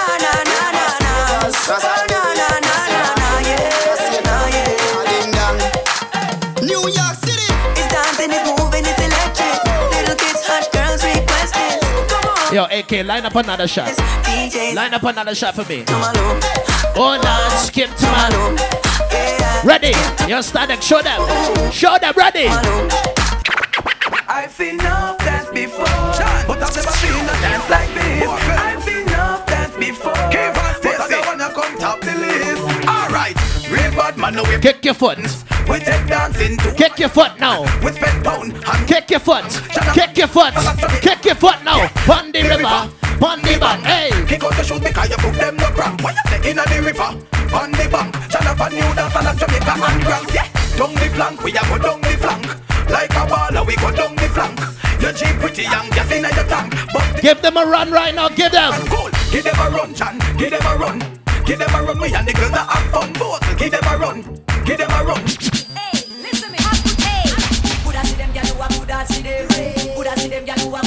[6.62, 7.46] New York City.
[7.78, 9.62] It's dancing, it's moving, it's electric.
[9.94, 11.84] Little kids, hot girls request it.
[12.54, 13.96] Yo, AK, line up another shot.
[14.74, 15.84] Line up another shot for me.
[15.84, 16.42] come along.
[16.96, 18.58] Hold on, skip to man.
[19.64, 19.94] Ready?
[20.28, 21.22] Yo, static, show them.
[21.72, 22.50] Show them, ready?
[24.28, 28.30] I've seen enough dance before, but I've never seen a dance like this.
[28.30, 32.88] I've seen enough dance before, but I don't wanna come top the list.
[32.88, 33.36] Alright,
[33.70, 35.18] real bad man, no we Kick your foot.
[35.68, 37.64] we take dancing to Kick your foot now.
[37.84, 39.46] with spend pound and Kick your foot.
[39.94, 40.54] Kick your foot.
[41.02, 41.88] Kick your foot now.
[42.06, 42.90] Pon the river.
[43.20, 43.84] Pon the bank.
[43.84, 44.10] Hey.
[44.28, 46.02] Kick out the shoes because you put them no cramp.
[46.02, 47.12] When you say inna the river,
[47.56, 50.34] on the bank, Shut up and new dance and a Jamaica and Grand.
[50.34, 52.63] Yeah, down the flank, we a go down the flank.
[52.94, 54.60] Like a baller, we go down the flank.
[55.02, 56.76] Your jeep pretty young, gas inna your tank.
[56.94, 58.30] But Give them a run right now.
[58.30, 58.72] Give them.
[58.86, 61.00] cool, give them a run, Chan, give them a run.
[61.44, 63.12] Give them a run, we and the girls that have fun.
[63.14, 64.22] Both, give them a run,
[64.64, 65.26] give them a run.
[67.84, 69.96] Coulda see them gyal who a coulda see them.
[69.96, 70.83] Coulda see them gyal who a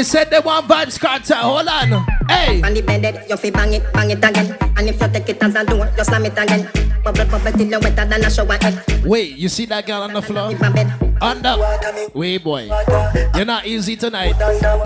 [0.00, 1.36] They said they want Vybz Kartel.
[1.36, 2.06] Hold on.
[2.26, 2.62] Hey.
[2.62, 4.56] On the bed, you fi bang it, bang it again.
[4.78, 6.66] And if you take it as a door, you slam it again.
[7.04, 8.82] Bubble, bubble till you wetter than a shower head.
[9.04, 10.52] Wait, you see that girl on the floor?
[10.52, 10.90] In my bed.
[11.20, 12.10] On the.
[12.14, 12.70] Wait, boy.
[13.34, 14.36] You're not easy tonight.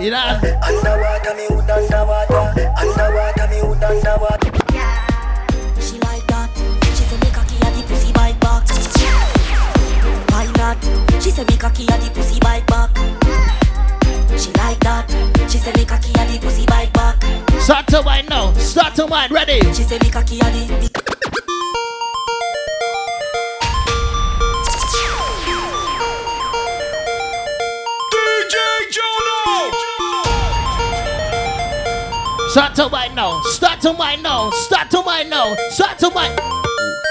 [0.01, 0.35] You know?
[0.67, 2.73] Underwater, me hood underwater.
[2.75, 4.51] Underwater, me hood underwater.
[5.79, 6.51] She like that.
[6.91, 8.67] She say me cocky and the pussy bite back.
[10.33, 11.23] Why not?
[11.23, 13.24] She say me cocky and the pussy bite back.
[14.85, 15.51] She like that.
[15.51, 17.17] She say me cocky and the pussy bite back.
[17.59, 18.53] Start to wine now.
[18.53, 19.33] Start to wine.
[19.33, 19.59] Ready?
[19.73, 20.89] She say me cocky and the.
[28.13, 28.57] DJ
[28.93, 29.71] Jono.
[32.49, 33.41] Start to wine now.
[33.41, 34.51] Start to wine now.
[34.51, 35.55] Start to wine now.
[35.71, 36.37] Start to wine.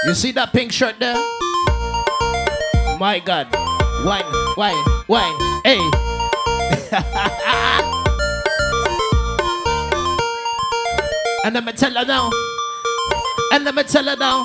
[0.05, 1.15] You see that pink shirt there?
[2.97, 3.53] My God.
[4.05, 4.23] Wine,
[4.55, 5.61] wine, wine.
[5.65, 6.04] Hey.
[11.45, 12.29] And me tell her now.
[13.51, 14.43] And me tell her now.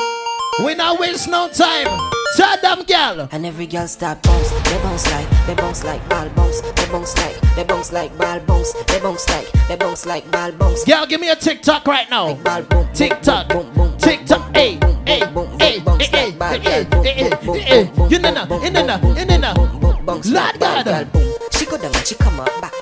[0.64, 1.86] We not waste no time.
[2.36, 3.28] Tell them, girl.
[3.32, 7.16] And every girl start bounce, they bounce like, they bounce like ball bounce, they bounce
[7.16, 10.84] like, they bounce like ball bounce, they bounce like, they bounce like ball bounce.
[10.84, 12.34] Girl, give me a TikTok right now.
[12.94, 13.48] TikTok.
[13.98, 14.54] TikTok.
[14.56, 15.20] Hey, hey,
[15.58, 16.30] hey, hey, hey.
[16.84, 19.54] boom, boom, boom, boom, boom, You know now, you know now, you know now.
[20.04, 21.29] bounce Lord like God.
[21.70, 21.78] Boom.
[21.78, 22.72] Go down and she come up back,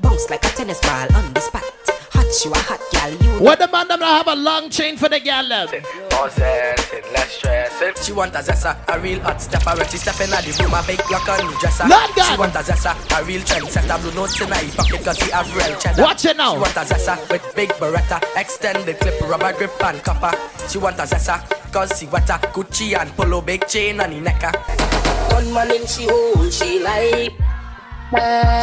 [0.00, 1.64] bounce like a tennis ball on the spot.
[2.10, 3.42] Hot, you a hot girl, you.
[3.44, 5.68] What the man them have a long chain for the girl them?
[6.08, 8.02] Possessing, less stressing.
[8.02, 9.76] She want a zessa, a real hot stepper.
[9.76, 11.86] When she step in the room, a big black and new dresser.
[11.86, 12.32] Lord God.
[12.32, 14.00] She want a zessa, a real trendsetter.
[14.00, 16.02] Blue notes in her pocket cause he have real cheddar.
[16.02, 16.54] Watch it now.
[16.54, 18.20] She want a zessa with big beretta.
[18.36, 20.36] Extended clip, rubber grip and copper.
[20.68, 22.38] She want a zessa cause she wetter.
[22.52, 24.52] Gucci and polo, big chain on the necker.
[24.54, 25.28] Ah.
[25.30, 27.47] Gunman in she hole, she like.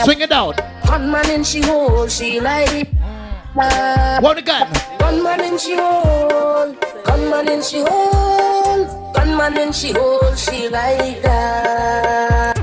[0.04, 0.58] Swing it out.
[0.88, 2.88] Gunman in she hole, she like.
[3.54, 4.46] What the mm.
[4.46, 4.68] gun?
[5.00, 6.74] Gunman in she hole,
[7.06, 12.58] gunman in she hole, gunman in she hole, she like that.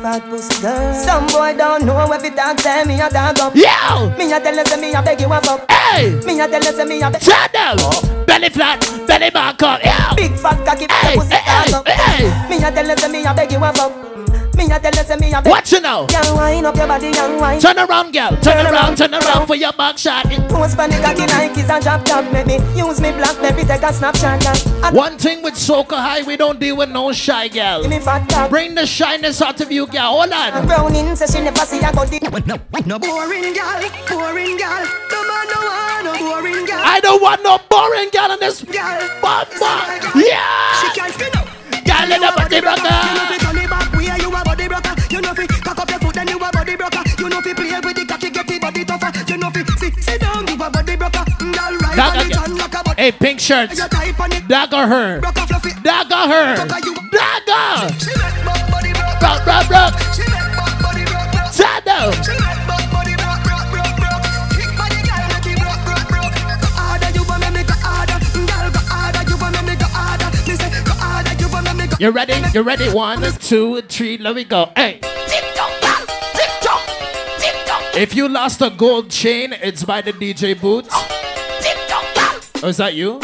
[0.00, 0.94] Fat pussy girl.
[0.94, 3.54] Some boy don't know every time say me a dog up.
[3.54, 4.10] Yo!
[4.16, 5.70] Me a tell you say me a beg you a fuck.
[5.70, 6.10] Hey!
[6.24, 7.20] Me a tell you say me a beg.
[7.20, 8.24] Turn down.
[8.24, 9.84] Belly flat, belly back up.
[9.84, 10.14] Yo!
[10.16, 11.88] Big fat cocky, Hey, pussy hey, dog up.
[11.88, 12.48] hey.
[12.48, 14.11] Me a tell you say me a beg you a fuck.
[14.56, 15.50] Me a tell you say me a beg.
[15.50, 16.06] Watch it now.
[16.08, 17.60] Young wine up your body, young wine.
[17.60, 18.36] Turn around, girl.
[18.40, 20.24] Turn around, turn around for your back shot.
[20.48, 22.54] Post for the cocky Nikes and drop top, baby.
[22.76, 24.42] Use me black, baby, take a snapshot.
[24.42, 24.92] girl.
[24.92, 27.82] One thing with Soca High, we don't deal with no shy girl.
[27.82, 28.50] Give me fat cock.
[28.50, 30.20] Bring the shyness out of you, girl.
[30.20, 30.66] Hold on.
[30.66, 32.22] Browning say she never see a go deep.
[32.46, 34.84] No, no boring girl, boring girl.
[35.10, 36.80] No man no want no boring girl.
[36.82, 40.18] I don't want no boring girl in this Girl, bumper.
[40.18, 40.92] She Yeah!
[40.94, 41.46] can't spin up.
[41.84, 44.21] Girl in the body You know
[46.52, 47.02] body broker.
[47.18, 49.10] You know fi play with the cocky get the body tougher.
[49.26, 51.24] You know fi sit sit down you a body broker.
[51.40, 53.02] Girl right on it and like a body.
[53.02, 53.78] hey, pink shirts.
[53.78, 54.46] You type on it.
[54.46, 55.20] Dagger her.
[55.82, 56.56] Dagger her.
[57.12, 57.88] Dagger.
[57.98, 59.22] She make body broke.
[59.22, 59.92] Rock, rock, rock.
[60.14, 61.32] She make back body broke.
[61.32, 61.52] broke.
[61.56, 62.12] Turn down.
[62.22, 64.24] She make back body broke, broke, broke, broke.
[64.54, 66.34] Kick body girl make it broke, broke, broke.
[66.62, 68.18] Go harder, you want me me go harder.
[68.34, 70.28] Girl go harder, you want me me go harder.
[70.46, 71.96] Me say go harder, you want me me go.
[71.98, 72.36] You ready?
[72.52, 72.88] You ready?
[72.90, 74.18] One, two, three.
[74.18, 74.70] Let me go.
[74.76, 75.00] Hey.
[77.94, 80.88] If you lost a gold chain, it's by the DJ Boots.
[82.62, 83.20] Oh, is that you?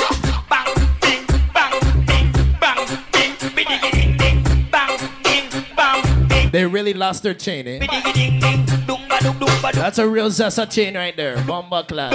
[6.53, 7.79] They really lost their chain, eh?
[9.73, 11.43] That's a real Zessa chain right there.
[11.47, 12.13] Bomba clap.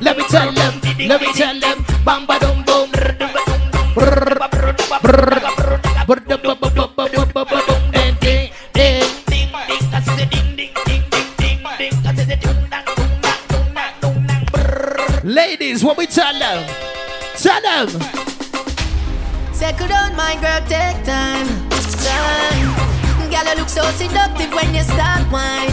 [0.00, 1.84] Let me tell them, let me tell them.
[2.04, 2.90] Bamba dum boom.
[16.44, 16.60] Them?
[17.36, 17.88] Tell them.
[19.52, 21.48] Settle down, my girl, take time.
[22.04, 22.68] Time.
[23.30, 25.72] Girl, you look so seductive when you start wine.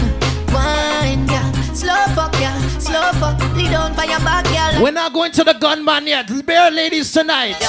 [0.54, 1.52] Wine, girl.
[1.76, 2.60] Slow fuck, girl.
[2.80, 3.38] Slow fuck.
[3.56, 4.84] Lay down by your back, girl.
[4.84, 6.30] We're not going to the gunman yet.
[6.46, 7.60] Bare ladies tonight.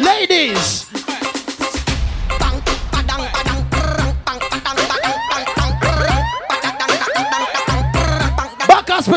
[0.00, 0.79] Ladies.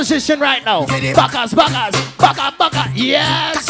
[0.04, 0.86] Position right now.
[0.86, 2.92] Bacchus, Bacchus, Bacchus, Bacchus.
[2.94, 3.70] Yes.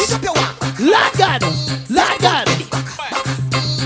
[0.80, 1.42] Lord God.
[1.88, 2.46] Lord God.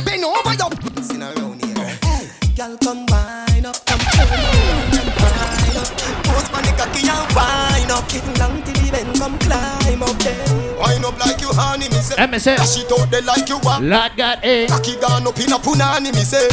[0.02, 0.70] Bend over your.
[0.96, 1.98] Listen around here.
[2.56, 5.92] Girl, come wine up, come wine up.
[6.24, 8.08] Post on the cocky and wine up.
[8.08, 10.78] Get long till the bend, come climb up there.
[10.80, 12.14] Wine up like you honey, me say.
[12.16, 12.56] Let me say.
[12.56, 13.84] Dash it out there like you want.
[13.84, 14.66] Lord God, eh.
[14.68, 16.48] Cocky gone up in a punani, me say.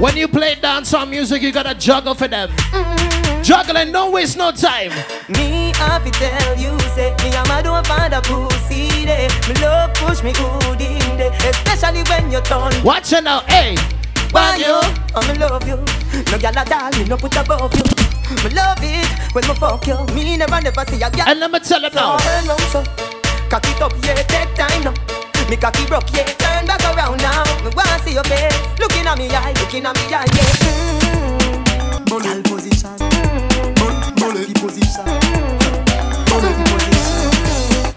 [0.00, 2.50] When you play dancehall music, you gotta juggle for them.
[3.42, 4.90] Juggle and don't waste no time.
[5.28, 9.28] Me have to tell you, say me I'm a over find a pussy day.
[9.48, 12.72] Me love push me good in day, especially when you turn.
[12.82, 13.76] Watch it now, hey.
[14.30, 14.80] Why you?
[15.14, 15.76] I me love you.
[15.76, 17.84] No gyal a doll, me no put above you.
[18.42, 19.96] Me love it when me fuck you.
[20.14, 21.28] Me never never see a gyal.
[21.28, 22.16] And let me tell them now.
[22.18, 22.82] Turn round so,
[23.48, 25.23] cock it up, yeah, take time now.
[25.50, 27.44] Me cocky broke, yeah, turn back around now.
[27.62, 30.64] Me wanna see your face, looking at me eye, looking at me eye, yeah.
[30.64, 32.04] Mm.
[32.24, 34.14] Gyal position, mm.
[34.16, 35.04] bullet position.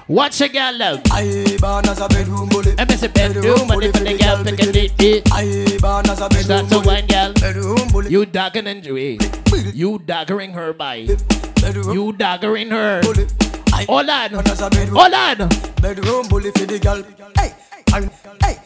[0.07, 1.01] Watch a girl love.
[1.11, 2.73] I born as a bedroom bully.
[2.77, 5.21] I miss a bedroom, but if the girl pick a.
[5.33, 6.43] I born as a bedroom bully.
[6.43, 6.87] Start to bully.
[6.87, 7.33] wine, girl.
[7.33, 8.09] Bedroom bully.
[8.09, 9.75] You daggering and wait.
[9.75, 10.95] You daggering her by.
[10.95, 11.17] You
[12.13, 13.01] daggering her.
[13.85, 14.31] Hold on.
[14.31, 15.49] Hold on.
[15.81, 17.03] Bedroom bully for the girl.
[17.35, 17.53] Hey,
[17.91, 18.09] hey,
[18.41, 18.59] hey,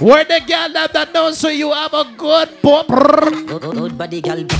[0.00, 2.86] Where the girl love that knows so you have a good pop.
[2.86, 4.44] Good, good body, girl.
[4.44, 4.52] Good,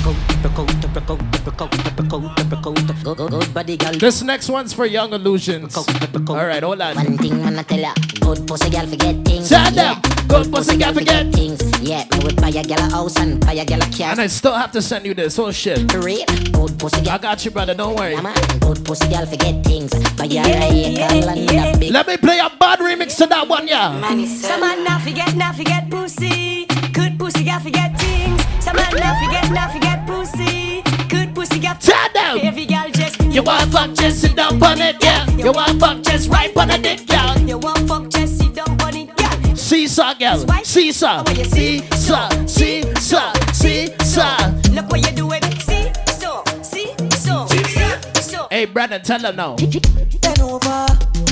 [3.78, 3.92] girl.
[3.98, 5.76] This next one's for Young Illusions.
[5.76, 6.96] Alright, hold on.
[6.96, 9.50] One thing man I tell ya, good pussy girl forget things.
[9.50, 10.00] Tell yeah.
[10.00, 11.60] them, good pussy girl forget things.
[11.82, 14.12] Yeah, me would buy a girl a house and buy a girl a car.
[14.12, 15.38] And I still have to send you this.
[15.38, 15.86] Oh shit.
[15.88, 17.12] Good pussy girl.
[17.12, 17.74] I got you, brother.
[17.74, 18.12] Don't worry.
[18.12, 18.34] Yeah, man.
[18.60, 19.92] Good pussy girl forget things.
[20.16, 20.28] Buy a
[20.72, 21.92] vehicle and a big.
[21.92, 24.00] Let me play a bad remix to that one, yeah.
[24.26, 26.66] Some man not forget, not forget pussy.
[26.92, 28.42] Good pussy got forget things.
[28.64, 30.82] Some man not forget, not forget pussy.
[31.08, 32.38] Good pussy got Tell them.
[32.42, 35.28] Every girl just You want fuck, just sit down on it, yeah.
[35.30, 37.38] You want fuck, just right on the dick, girl.
[37.40, 39.56] You want fuck just sit down on it, girl.
[39.56, 40.46] Seesaw, girl.
[40.64, 41.24] Seesaw.
[41.26, 42.46] Oh, Seesaw.
[42.46, 43.32] Seesaw.
[43.52, 44.52] Seesaw.
[44.72, 45.42] Look what you doing.
[45.60, 48.46] See so, see so, see so.
[48.50, 49.56] Hey, Brandon, tell them now.
[49.56, 50.86] Bend over,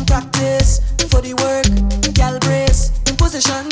[0.06, 0.80] practice
[1.10, 2.14] for the work.
[2.14, 3.66] Gal brace in position,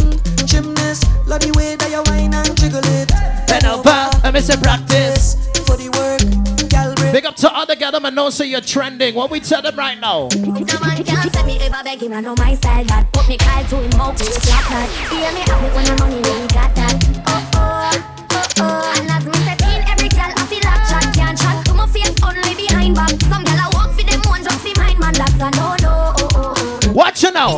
[0.47, 1.07] gymnast.
[1.27, 3.09] Love the way that you whine and jiggle it.
[3.47, 5.35] Bend over, let me say practice.
[5.67, 6.23] For the work,
[6.69, 7.13] gal brace.
[7.13, 9.15] Big up to other gal, them and know so you're trending.
[9.15, 10.29] What we tell them right now?
[10.33, 13.37] No man can't say me ever beg him, I know my style that Put me
[13.37, 16.49] call to him out, we slap that Hear me have it when the money really
[16.49, 17.91] got that Oh oh,
[18.31, 21.67] oh oh And as me step in, every girl I feel like chat Can't chat
[21.67, 24.75] to my face, only behind back Some girl I walk for them one, just for
[24.81, 27.57] mine man That's a no no, oh oh oh Watch it now.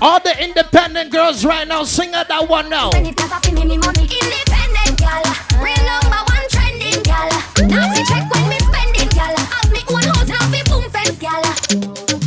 [0.00, 2.90] All the independent girls right now, sing out that one now.
[2.90, 4.02] Spend it cause I feel me me money.
[4.02, 5.22] Independent girl,
[5.62, 7.30] real number one trending girl
[7.70, 11.42] Now fi check when me spending girl Have me own house, now boom fence girl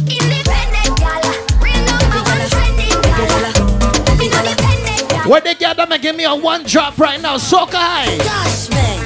[0.07, 1.23] Independent girl,
[1.59, 3.43] real number one trending girl
[4.15, 7.75] Independent girl Where they get them and give me a one drop right now, soca
[7.75, 8.17] high.
[8.19, 9.00] Gosh, man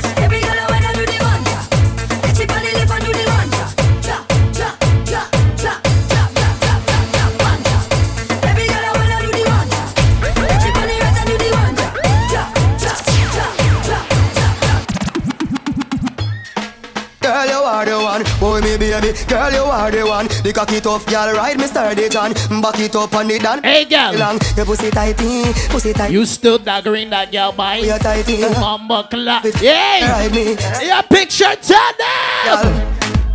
[19.28, 20.28] Girl, you are the one.
[20.44, 22.34] The cocky tough girl, ride me sturdy John.
[22.62, 23.62] Back it up on the dance.
[23.64, 24.14] Hey, girl.
[24.18, 24.40] Long.
[24.58, 26.12] Your pussy tighty, pussy tight.
[26.12, 27.82] You still daggering that girl, boy?
[27.84, 28.42] You're tighty.
[28.60, 29.44] mama clap.
[29.44, 30.02] Hey.
[30.04, 30.56] Ride me.
[30.86, 32.00] Your picture, turn
[32.48, 32.68] up.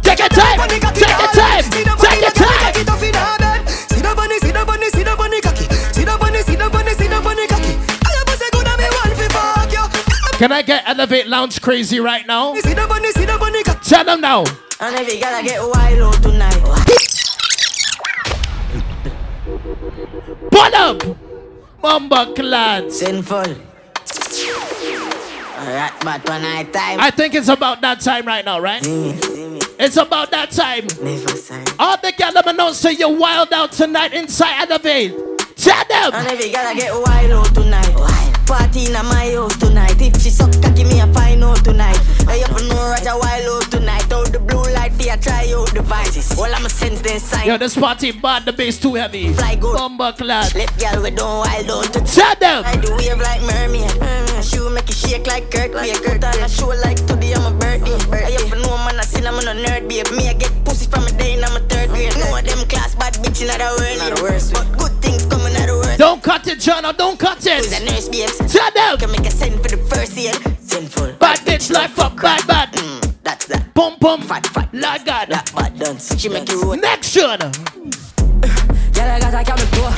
[0.03, 0.69] Take your time.
[0.69, 1.65] Take your time.
[1.65, 2.75] Take your time.
[2.75, 3.11] Take your time.
[10.41, 12.55] Can I get Elevate Lounge crazy right now?
[12.55, 14.45] Tell them now.
[14.83, 16.57] And every girl I get wild tonight.
[20.51, 21.17] Pull up.
[21.83, 22.91] Mamba clad.
[22.91, 23.45] Sinful.
[25.59, 26.99] Alright, but one night time.
[26.99, 28.81] I think it's about that time right now, right?
[28.83, 30.87] It's about that time.
[31.79, 35.13] All the girls them know say you wild out tonight inside Elevate.
[35.57, 36.15] Tell them.
[36.15, 37.95] And every girl I get wild out tonight.
[38.47, 40.01] Party in my house tonight.
[40.01, 42.01] If she suck, give me a fine out tonight.
[42.27, 44.00] I up know Roger wild out tonight.
[44.31, 46.39] Out the blue light, yeah, try out the vices.
[46.39, 47.49] All I'm a sense then sign.
[47.49, 49.33] Yo, this party bad, the bass too heavy.
[49.33, 49.77] Fly good.
[49.77, 50.55] Bumba clad.
[50.55, 52.63] Left girl we don't wild out to Tell them.
[52.65, 53.91] I do wave like mermaid.
[53.91, 55.73] Mm, shoe make it shake like Kurt.
[55.73, 57.91] Like Kurt on a show like today I'm a birdie.
[57.91, 60.07] I up know man I seen I'm on a nerd babe.
[60.17, 62.17] Me I get pussy from a day in I'm a third grade.
[62.17, 64.43] Know them class bad bitch in the world.
[64.53, 65.99] But good things coming out of the world.
[65.99, 66.85] Don't cut it, John.
[66.95, 67.65] Don't cut it.
[67.65, 67.91] Who's a it.
[67.91, 68.39] nurse babes?
[68.53, 68.97] Tell them.
[68.99, 70.35] Can make a send for the first year.
[70.61, 71.15] Sinful.
[71.19, 72.73] Bad bitch life up, bad bad.
[72.75, 73.75] Mm, that's that.
[73.75, 74.23] Pum pum.
[74.23, 74.69] Fat fat.
[74.73, 75.29] Like God.
[75.29, 76.19] That bad dance.
[76.19, 76.77] She make you roll.
[76.77, 77.39] Next tune.
[79.01, 79.93] Girl, I got a camel toe.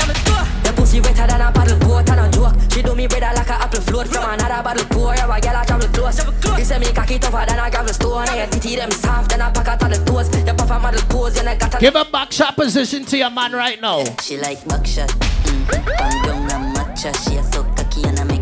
[0.65, 2.55] Your pussy wetter than a paddle boat and a joke.
[2.73, 5.15] She do me better like a apple float from another bottle pour.
[5.15, 6.19] Yeah, a girl I travel close.
[6.59, 8.29] He say me cocky tougher than a gravel stone.
[8.29, 10.29] And your titty them soft than a pack of the toes.
[10.45, 13.31] Your papa model pose and I got a Give a back shot position to your
[13.31, 14.05] man right now.
[14.23, 15.09] She like buckshot.
[15.09, 15.67] Mm.
[15.69, 17.13] Bang down and matcha.
[17.29, 18.42] She a so cocky and I make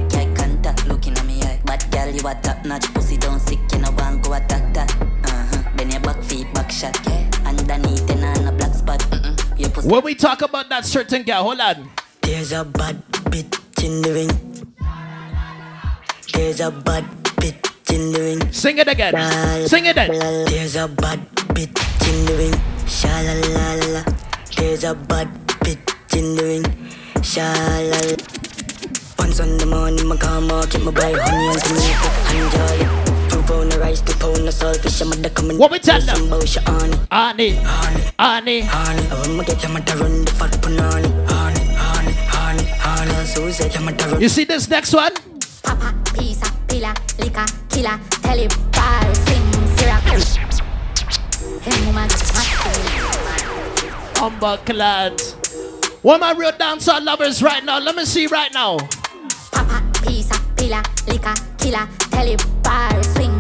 [2.11, 2.92] girl, you a top notch.
[2.94, 4.90] Pussy down sick, you know want go attack that.
[5.24, 5.76] Uh-huh.
[5.76, 6.98] Bend your back feet, back shot.
[7.06, 7.30] Yeah.
[7.44, 9.00] Underneath and on a black spot.
[9.00, 9.58] Mm-mm.
[9.58, 9.88] Your pussy.
[9.88, 11.88] When we talk about that certain girl, hold on.
[12.22, 14.30] There's a bad bitch in the ring.
[16.32, 17.04] There's a bad
[17.36, 18.52] bitch in the ring.
[18.52, 19.14] Sing it again.
[19.66, 20.44] Sing it again.
[20.46, 21.20] There's a bad
[21.54, 21.74] bitch
[22.08, 22.54] in the ring.
[22.86, 24.02] Sha la la la la.
[24.56, 25.28] There's a bad
[25.61, 26.64] bitch in the ring.
[27.22, 28.16] Sha la la.
[29.21, 33.29] Once on the morning, my car market, my buy honey and tomato and jolly.
[33.29, 35.59] Two pound of rice, two pound of saltfish, I'm a coming.
[35.59, 36.16] What we tell them?
[36.16, 36.99] Some bullshit on it.
[37.12, 38.62] Honey, honey, honey.
[38.62, 41.11] I want to get them to run the fat punani.
[41.29, 43.27] Honey, honey, honey, honey.
[43.27, 44.23] So say them to run.
[44.23, 45.12] You see this next one?
[45.64, 50.01] Papa, pizza, pila, liquor, killer, tell it, bar, sing, syrup.
[51.61, 52.09] Hey, woman,
[54.16, 55.21] Humble clad.
[56.01, 57.79] What my real dancehall lovers right now?
[57.81, 58.79] Let me see right now.
[59.61, 63.30] Papa, pizza, pila, liquor, killer, tell it, bar, sing,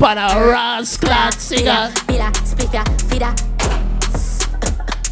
[0.00, 1.92] on a rascal singer.
[2.08, 3.28] Bila, spliffia, fida.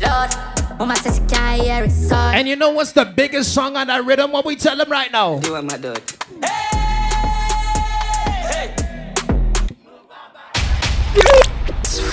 [0.01, 3.53] Lord, oh mama says she can't hear it, so And you know what's the biggest
[3.53, 4.33] song on that rhythm?
[4.33, 5.39] What we tell them right now?
[5.45, 6.01] You are my dog.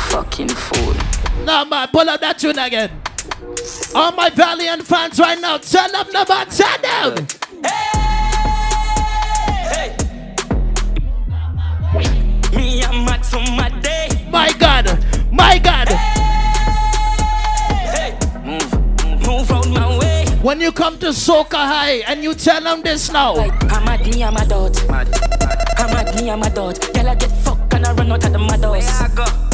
[0.10, 0.94] Fucking fool.
[1.46, 2.92] No man, pull up that tune again.
[3.96, 7.28] All my Valiant fans right now, tell them no man, tell them.
[12.56, 14.08] Me a mad for my day.
[14.30, 14.86] My God,
[15.32, 15.90] my God.
[19.26, 20.26] Move out my way.
[20.42, 23.36] When you come to Soca High and you tell them this now.
[23.36, 24.82] I'm at me, I'm a dot.
[24.90, 26.80] I'm at me, I'm a dot.
[26.94, 29.02] Girl, I get fucked and I run out of the mad house.
[29.02, 29.49] I'm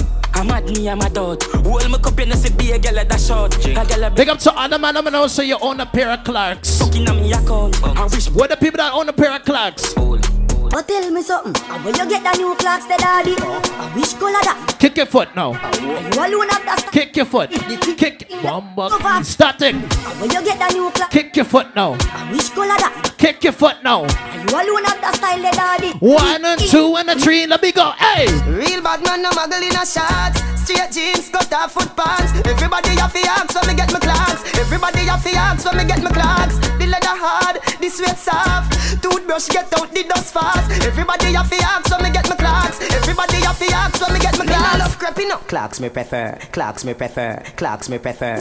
[0.52, 1.43] at me, I'm a dot.
[1.43, 3.56] Hold my cup, you know, see be a girl at that shot.
[3.66, 6.24] A girl a Big up to other man, I'm also you own a pair of
[6.24, 6.80] Clarks.
[6.80, 7.82] Fucking on me account.
[7.84, 9.93] I wish what the people that own a pair of Clarks.
[9.96, 11.56] But tell me something.
[11.64, 13.36] How will you get the new Clarks, the daddy?
[13.38, 13.62] Oh.
[13.78, 14.76] I wish color that.
[14.80, 15.52] Kick your foot now.
[15.80, 16.89] You alone have that.
[16.91, 17.50] Kick your foot.
[17.52, 18.28] Kick.
[18.30, 19.24] Bumba.
[19.24, 19.80] Starting.
[19.80, 21.12] How will you get the new clock?
[21.12, 21.96] Kick your foot now.
[22.02, 23.14] I wish color that.
[23.18, 24.01] Kick your foot now.
[24.03, 25.91] You alone have that style, the daddy.
[25.99, 27.47] One and two and a three.
[27.47, 27.91] Let me go.
[27.97, 28.28] Hey.
[28.51, 30.43] Real bad man, no muggle in a shots.
[30.66, 32.34] Straight jeans, cut off foot pants.
[32.45, 34.43] Everybody have to ask when me get my Clarks.
[34.59, 36.57] Everybody have to ask when me get my Clarks.
[36.78, 38.74] The leather hard, the sweat soft.
[39.01, 40.70] Toothbrush get out the dust fast.
[40.84, 42.82] Everybody have to ask when me get my Clarks.
[42.82, 44.74] Everybody have to ask when me get my Clarks.
[44.74, 45.47] Me love creeping up.
[45.47, 48.39] Clarks me prefer, Clarks me prefer, Clarks me prefer.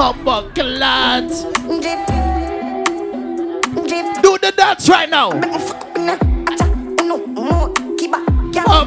[0.00, 1.42] Humble lads.
[1.42, 1.50] Do
[4.38, 5.30] the dance right now.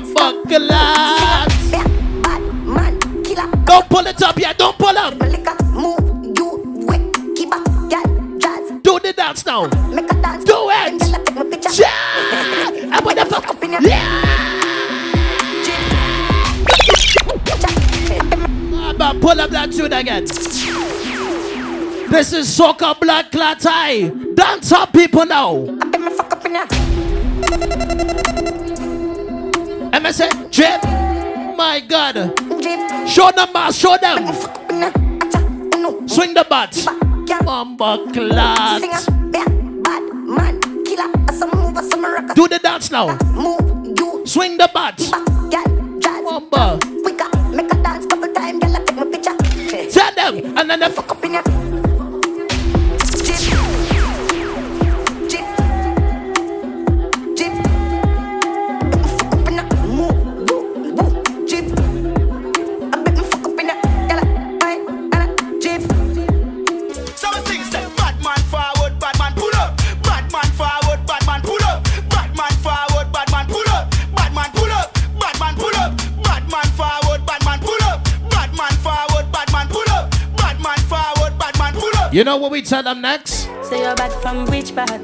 [0.10, 1.72] Humble lads.
[3.64, 4.58] Don't pull it up yet.
[4.58, 5.14] Don't pull up.
[8.82, 9.68] Do the dance now.
[9.68, 11.00] Do it.
[11.78, 11.90] Yeah.
[12.92, 13.56] I fuck.
[13.84, 14.34] Yeah.
[19.22, 20.93] Pull up that tune again.
[22.10, 23.60] This is Soca Black Clat.
[24.36, 25.66] Dance up, people now.
[29.92, 30.84] MSA, Drip.
[31.58, 32.16] My God.
[33.08, 34.28] Show them, ma, show them.
[36.08, 36.88] Swing the butts.
[37.44, 38.82] Mamba Clat.
[42.36, 43.18] Do the dance now.
[44.26, 45.12] Swing the butts.
[46.24, 46.80] Mamba.
[49.92, 50.58] Tell them.
[50.58, 51.73] And then the fuck up in your.
[82.14, 83.50] You know what we tell them next?
[83.64, 85.02] Say you're bad from which bad?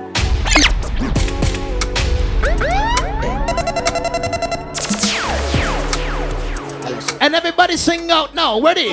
[7.19, 8.61] And everybody sing out now.
[8.61, 8.91] Ready?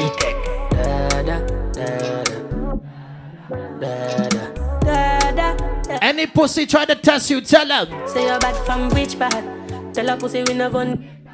[6.01, 8.09] Any pussy try to test you, tell them.
[8.09, 9.93] Say you're bad from which bad?
[9.93, 10.71] Tell a pussy we no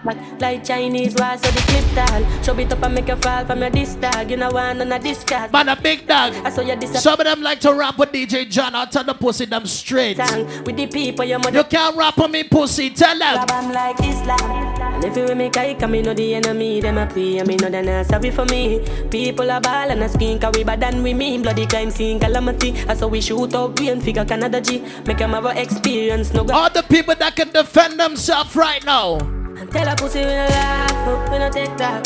[0.04, 2.42] like Chinese war, so the clip tall.
[2.42, 4.30] Show it up and make you fall from your disc dog.
[4.30, 5.52] You know one on a discard.
[5.52, 6.34] Man, a big dog.
[6.44, 7.00] I saw you disappear.
[7.00, 8.74] Some of them like to rap with DJ Jono.
[8.74, 10.18] I'll tell the pussy them straight.
[10.18, 11.58] With the people, your mother.
[11.58, 12.90] You can't rap on me, pussy.
[12.90, 13.46] Tell them.
[13.48, 14.72] I'm like Islam.
[14.94, 17.56] And if you make I come, me know the enemy, them a pray, and me
[17.56, 18.80] know they not sorry for me.
[19.10, 21.42] People are ball and a skin, cause we bad than we mean.
[21.42, 22.74] Bloody crime scene, calamity.
[22.88, 24.82] I saw we shoot out brain figure Canada G.
[25.06, 26.54] Make them have a experience, no go.
[26.54, 29.41] All the people that can defend themselves right now.
[29.62, 32.04] And tell a pussy we no laugh, oh, we no take that.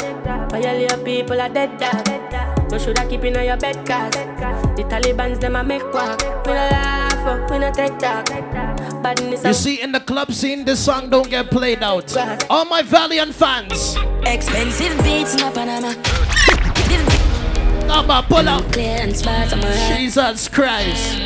[0.50, 2.70] Violate people are dead dog.
[2.70, 4.12] You shoulda keep in your bed cause
[4.76, 6.20] the Taliban's them a make quack.
[6.44, 8.28] We no laugh, oh, we no take that.
[9.02, 12.14] Badness You see, in the club scene, this song don't get played out.
[12.50, 13.96] All my Valiant fans.
[14.26, 15.94] Expensive beats in Panama.
[17.86, 18.70] Number, pull up.
[18.70, 19.48] Clear and smart,
[19.96, 21.22] Jesus Christ.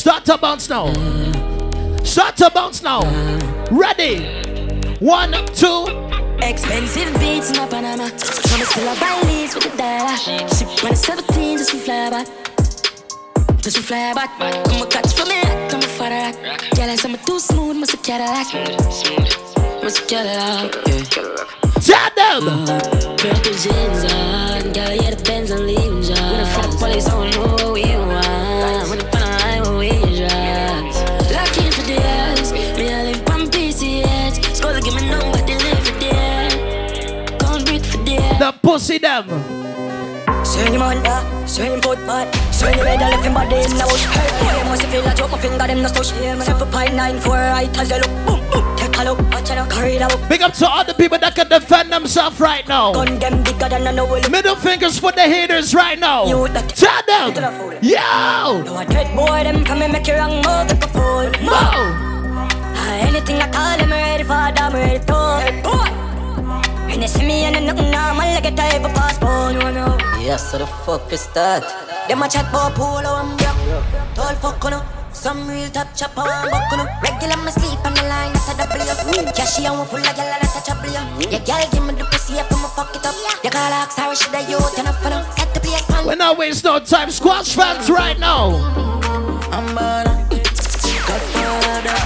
[0.00, 0.86] Start to bounce now.
[2.04, 3.02] Start to bounce now.
[3.70, 4.24] Ready?
[4.98, 5.84] One, two.
[6.40, 8.08] Expensive beats in Panama.
[8.08, 10.16] Mama still a buy leads with the dollar.
[10.16, 12.26] She it's 17, just to fly back.
[13.60, 14.30] Just to fly back.
[14.38, 16.34] Come and catch for me, come and father rack.
[16.74, 18.54] Girl, I say I'm too smooth, must a Cadillac.
[19.84, 21.50] Must a Cadillac, yeah.
[21.84, 22.66] Tell them.
[23.18, 26.32] Purple jeans on, girl, yeah, the Benz leaving John.
[26.32, 28.29] When I fuck police, don't know what we want.
[38.80, 39.28] Pussy them.
[40.42, 44.06] Same man, yeah, same foot bad Same the medal left him body in the bush.
[44.06, 47.34] Hey, you must feel like drop my finger, them no stush Seven point nine four
[47.34, 48.08] right as you look.
[48.24, 50.94] Boom, boom, take a look, watch out, carry the book Big up to all the
[50.94, 52.94] people that can defend themselves right now.
[52.94, 56.24] Gun them bigger than a novel Middle fingers for the haters right now.
[56.24, 57.34] Tell them.
[57.82, 58.62] Yo.
[58.64, 62.96] No, a dead boy, them come and make you wrong move, take a fool Ah,
[63.06, 65.99] Anything I call them ready for, I'm ready to Dead boy
[66.90, 67.44] When they see me?
[67.44, 71.28] And nothing normal, like a type of passport, no, no Yes, so the fuck is
[71.38, 71.62] that?
[72.08, 73.54] Them a chat about polo and black.
[74.16, 74.82] Tall fuck on
[75.14, 78.58] Some real top chopper and buck on Regular me sleep on the line, that's a
[78.58, 81.94] W Cashy and we full of gyal and that's a trouble Yeah, gyal give me
[81.94, 83.14] the pussy if I'ma fuck it up.
[83.44, 86.16] You call her sorry, she the youth and a fun Set the place pan We're
[86.16, 87.12] not waste no time.
[87.12, 88.58] Squash fans right now.
[89.54, 90.06] I'm bad.
[91.06, 91.98] Godfather.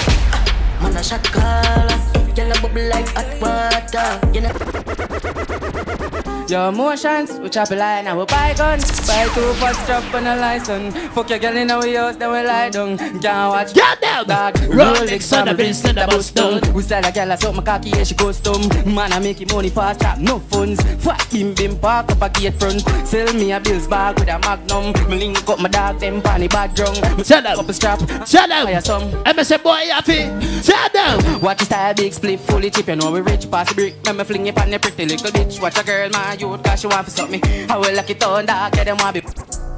[0.82, 2.03] Man a shot caller
[2.34, 4.20] Gyal a bubble like hot water.
[4.34, 8.78] You know Your emotions, we chop a line and we buy gun.
[9.06, 10.94] Buy two fast strap on a license.
[11.14, 12.98] Fuck your girl in our house, then we lie down.
[12.98, 13.72] Can't watch.
[13.72, 14.54] Get down, dog.
[14.54, 16.60] Rolex on the wrist and the bust down.
[16.74, 18.60] We style a girl, I suck my cocky, yeah, she custom.
[18.94, 20.82] Man, I make money fast, trap, no funds.
[21.02, 22.82] Fuck bim bim, park up a gate front.
[23.06, 24.92] Sell me a bills bag with a magnum.
[25.08, 26.96] Me link up my dog, them panny bad drunk.
[27.24, 27.58] Tell them.
[27.58, 27.98] Up a strap.
[28.26, 28.66] Tell them.
[28.66, 29.10] Fire some.
[29.24, 30.28] MSN boy, happy.
[30.62, 31.40] Tell them.
[31.40, 32.86] Watch the style, big split, fully chip.
[32.88, 33.94] You know we rich, pass the brick.
[34.04, 35.60] Let me fling it on the pretty little bitch.
[35.62, 37.40] Watch a girl, my youth, cause she want to suck me.
[37.68, 39.20] I will lock it on, dog, yeah, them want be.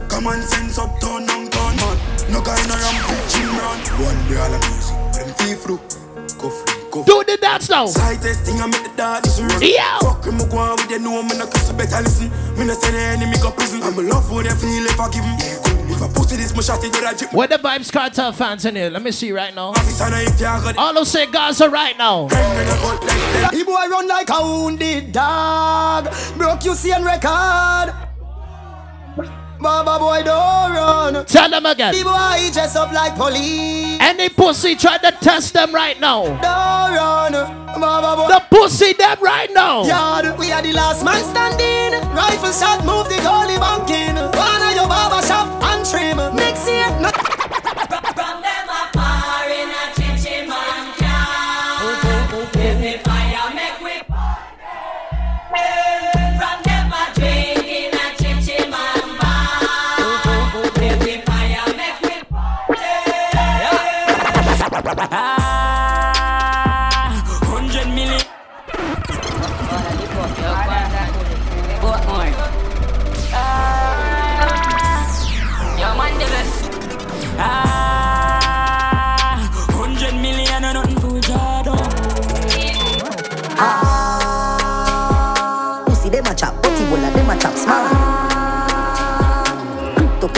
[0.09, 1.97] Common sense up, turn down, turn man.
[2.33, 3.79] No guy no ram pitching run.
[4.01, 5.81] One day all the music, but them feel through.
[6.41, 7.87] Go free, go Do the dance now.
[7.87, 9.61] Slightest thing I make the dog this run.
[9.61, 9.99] Yeah.
[10.01, 12.31] Fuck him, go on with you know me no cuss, you better listen.
[12.57, 13.83] Me no say the enemy go prison.
[13.83, 15.37] I'm a love for them, feel if I give him.
[15.39, 15.56] Yeah,
[15.99, 16.11] good.
[16.11, 17.33] If I pussy this, my shot it, I drip.
[17.33, 18.91] Where the Vybz Kartel fans in here?
[18.91, 19.69] Let me see right now.
[19.71, 22.29] Officer, now if you got All those say Gaza right now.
[23.51, 26.13] He boy run like a wounded dog.
[26.37, 27.95] Broke you see record.
[29.59, 31.25] Baba boy don't run.
[31.25, 31.95] Tell them again.
[31.95, 33.99] The boy dress up like police.
[34.01, 36.25] Any pussy try to test them right now.
[36.25, 37.33] Don't run.
[37.81, 38.29] Baba boy.
[38.29, 39.85] The pussy them right now.
[39.85, 41.99] Yard, we are the last man standing.
[42.15, 44.36] Rifle shot, move the goalie banking.
[45.97, 46.17] Trim.
[46.37, 47.11] Next year, no.
[48.19, 49.85] From them a par in a
[50.49, 52.27] man can.
[52.53, 53.95] Give me fire, make we
[56.39, 58.07] From them a drink in a
[58.75, 60.51] man bar.
[60.81, 62.15] Give me fire, make we
[64.69, 65.41] Hundred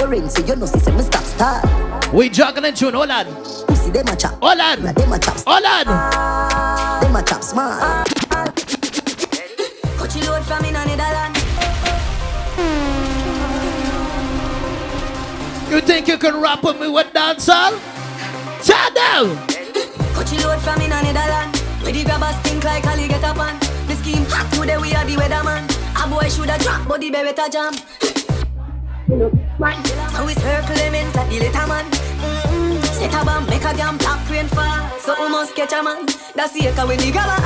[0.09, 2.12] Cryptocurrency, you know, see, me stop star.
[2.14, 2.94] We juggling tune.
[2.94, 3.26] Hold on.
[3.66, 4.94] Pussy dem a chop, Hold on.
[4.94, 7.02] dem a chop, Hold on.
[7.02, 8.09] dem a chop smart.
[9.98, 11.36] Coachy load from in a Netherland.
[15.70, 17.78] You think you can rap with me with dancehall?
[18.64, 19.36] Tell them.
[20.14, 21.54] Coachy load from in a Netherland.
[21.82, 23.59] Where the grabbers think like Ali get up on.
[23.86, 25.68] The scheme hot today we are the weatherman.
[26.02, 27.74] A boy shoulda drop, but the beretta jam.
[29.59, 31.84] So we circle lemons like the little man.
[31.90, 32.78] Mm-mm.
[32.94, 34.70] Set a bomb, make a damn black rain fall.
[35.00, 36.06] So we must catch a man.
[36.36, 37.42] That's the echo when the grabber.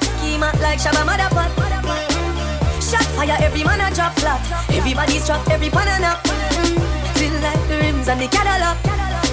[0.00, 1.52] Schema like Shabba Motherfuck.
[1.52, 2.80] Mm-mm.
[2.80, 4.40] Shot fire, every man a drop flat.
[4.72, 6.16] Everybody's trapped, every pan a.
[6.16, 6.80] Mm-mm.
[7.12, 8.80] Feel like the rims and the Cadillac.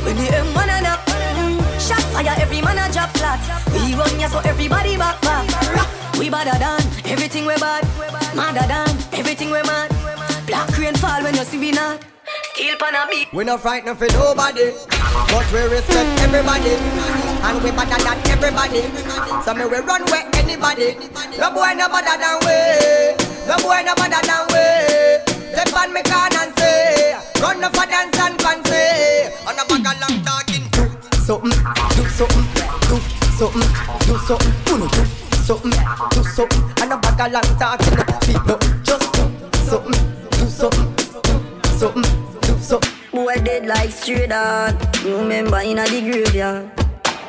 [0.04, 1.00] When the M1 a knock.
[1.08, 1.64] Mm-mm.
[1.80, 3.40] Shot fire, every man a drop flat.
[3.72, 5.48] We run ya so everybody back back.
[6.20, 7.88] We badder than everything we bad.
[8.36, 9.91] Madder than everything we mad.
[10.52, 12.04] Black rain fall when you see we not.
[12.78, 13.32] Pan a beat.
[13.32, 14.76] We no frightened for nobody,
[15.32, 18.84] but we respect everybody, and we better than everybody.
[19.46, 21.00] So me we run where anybody.
[21.40, 23.16] No boy no better than we.
[23.48, 24.68] No boy no better than we.
[25.56, 29.32] Step on me can and say, run up for dance and fancy.
[29.48, 30.68] On a bag of long talking.
[30.76, 31.56] Do something,
[31.96, 32.44] do something,
[32.92, 33.00] do
[33.40, 33.72] something,
[34.04, 34.52] do something.
[34.68, 35.72] Do something,
[36.12, 36.64] do something.
[36.84, 37.96] And a bag of long talking.
[38.28, 39.24] People just do
[39.64, 40.11] something,
[40.62, 42.92] something, do something, do something.
[43.12, 44.76] Boy dead like straight dog.
[45.04, 46.72] Remember in a the graveyard.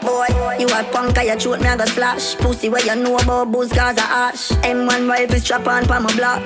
[0.03, 0.27] Boy,
[0.59, 2.37] you a punk, I throat me a go slash.
[2.37, 4.51] Pussy where you know about booze, cause a ash.
[4.63, 6.43] M1 rifle strap on pa my block.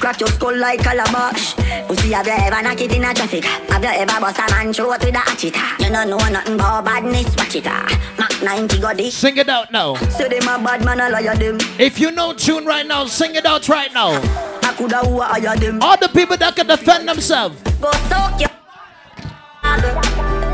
[0.00, 1.54] Crack- your skull like calabash.
[1.86, 3.44] Pussy, have you ever knock it in a traffic?
[3.44, 5.54] Have you ever bust a man throat with a hatchet?
[5.78, 7.66] You don't know nothing about badness, watch it.
[8.42, 9.12] Mac 90 got it.
[9.12, 9.94] Sing it out now.
[10.10, 11.58] Say them a bad man, I liar them.
[11.78, 14.10] If you know tune right now, sing it out right now.
[14.62, 15.80] I coulda hire them.
[15.82, 17.60] All the people that can defend themselves.
[17.80, 18.50] Go soak your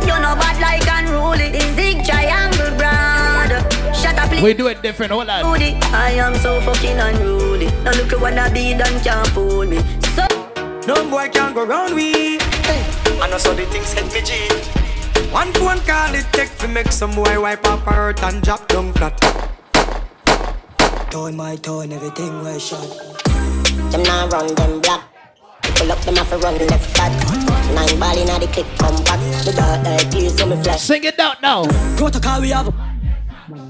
[0.01, 1.51] You know bad like unruly.
[1.51, 3.53] The zig triangle brand.
[3.95, 4.43] Shut up, please.
[4.43, 5.13] We do it different.
[5.13, 5.45] Hold on.
[5.45, 7.67] I am so fucking unruly.
[7.85, 9.79] Now look at what I be done can't fool me.
[10.15, 10.27] So
[10.87, 12.39] No boy can't go round we.
[13.21, 14.84] I know so the things hit me G.
[15.35, 18.69] One phone call it take to make some boy wipe up her hurt and drop
[18.69, 19.19] down flat.
[21.11, 22.87] Tone my tone, everything was shot.
[23.91, 25.03] them now run them black.
[25.75, 27.11] Pull up them off a run left back.
[27.75, 29.19] Nine ball inna the kick come back.
[29.45, 30.81] The dark like please so me flash.
[30.83, 31.65] Sing it out now.
[31.97, 32.73] Protocol we have.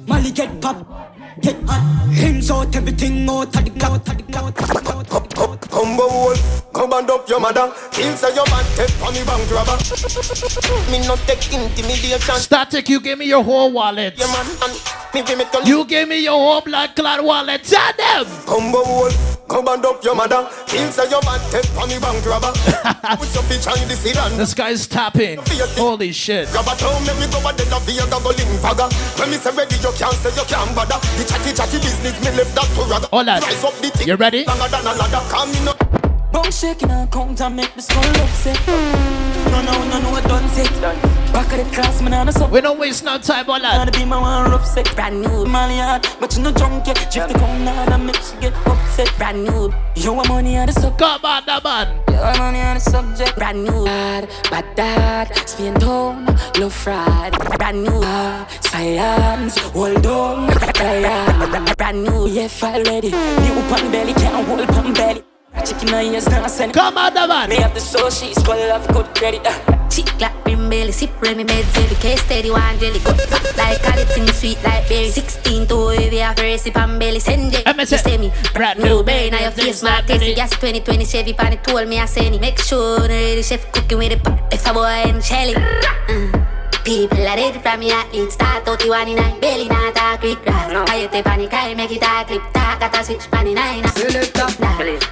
[0.06, 1.13] Molly get pop.
[1.40, 2.06] Get hot.
[2.22, 3.94] Rims out, everything out of the cloud.
[5.68, 6.34] Combo hole,
[6.72, 7.72] come and up your mother.
[7.90, 9.76] Kill say your man take on the bank robber.
[10.90, 12.36] Me not take intimidation.
[12.36, 14.14] Static, you give me your whole wallet.
[14.16, 14.72] Yeah man, and
[15.12, 17.64] me be me You give me your whole blood clot wallet.
[17.64, 18.26] Tell them.
[18.46, 19.10] Combo hole,
[19.54, 20.50] come and up your mother.
[20.66, 22.50] Kill say your man take on the bank robber.
[23.20, 24.36] With some fish and the sedan.
[24.36, 25.38] This guy's tapping.
[25.78, 26.50] Holy shit.
[26.50, 28.90] Grab a town, make me go a dead of the go link fagger.
[29.18, 30.98] When me say ready, you can't say you can't bother.
[31.14, 33.06] The chatty chatty business, me left that to rather.
[33.06, 33.40] Hold on.
[33.42, 34.08] Rise up the thing.
[34.08, 34.44] You ready?
[34.44, 36.03] Longer than a ladder, come in up.
[36.34, 38.58] Bone shaking and count and make the skull upset.
[38.66, 40.68] No, no, no, no, I done set.
[41.32, 42.48] Back of the class, man, I'm so.
[42.48, 44.92] We don't waste no time, hold Gotta be my one rough set.
[44.96, 46.96] Brand new, Molly hard, but you no drunk yet.
[47.12, 49.16] Drift the cone hard and make she get upset.
[49.16, 50.98] Brand new, you want money on the sub.
[50.98, 52.02] Come on, the man.
[52.08, 53.36] You want money on the subject.
[53.36, 56.26] Brand new, hard, bad dad, spin down,
[56.58, 57.32] low fried.
[57.58, 60.50] Brand new, hard, science, hold on.
[61.78, 63.12] Brand new, yeah, file ready.
[63.12, 65.33] New pan belly, can't hold pan belly.
[65.64, 67.48] Chicken on ears, now send Come on, the man.
[67.48, 69.46] Me have the soul, she's full of good credit.
[69.46, 69.88] uh.
[69.88, 73.86] Chick clap rim belly, sip Remy meds every case steady one jelly good fat like
[73.92, 75.08] olive sing sweet like berry.
[75.10, 77.64] Sixteen to heavy have a recipe and belly send it.
[77.64, 81.52] You say me brand new berry now your face smart tasty gas 2020 Chevy pan
[81.52, 84.20] it told me I say any make sure the ready chef cooking with it
[84.52, 85.54] if a boy and Shelly.
[85.56, 86.53] Uh.
[86.84, 90.18] People are ready from me athlete Start out the one in nine Belly not a
[90.18, 93.30] quick grass I hit the panic I make it a clip Talk at a switch
[93.30, 93.82] pan in nine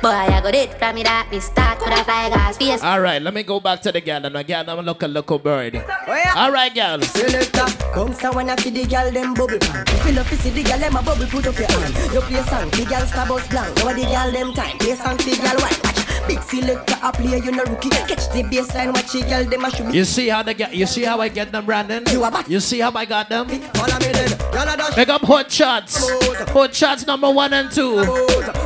[0.03, 3.01] Boy I got it from me that me start Could I fly gas face All
[3.01, 4.25] right, let me go back to the girl.
[4.25, 5.77] And the girl, I'm look a local bird.
[5.77, 7.01] Oh, All right, girl.
[7.01, 9.87] Selector, bounce when I see the girl them bubble pan.
[9.87, 11.95] Feel up to see the girl them a bubble, put up your hand.
[12.13, 13.77] You play song, the girl star bus blank.
[13.77, 16.02] Now the girl them time, play song, the girl white.
[16.23, 17.91] Watch, big selector a play, you no rookie.
[17.91, 19.97] Catch the baseline, watch the girl them a shoot me.
[19.97, 20.75] You see how they get?
[20.75, 22.05] You see how I get them, Brandon?
[22.49, 23.49] You see how I got them?
[23.49, 24.97] Follow me then, y'all a dash.
[24.97, 26.09] Make up hot shots.
[26.51, 27.97] Hot shots number one and two.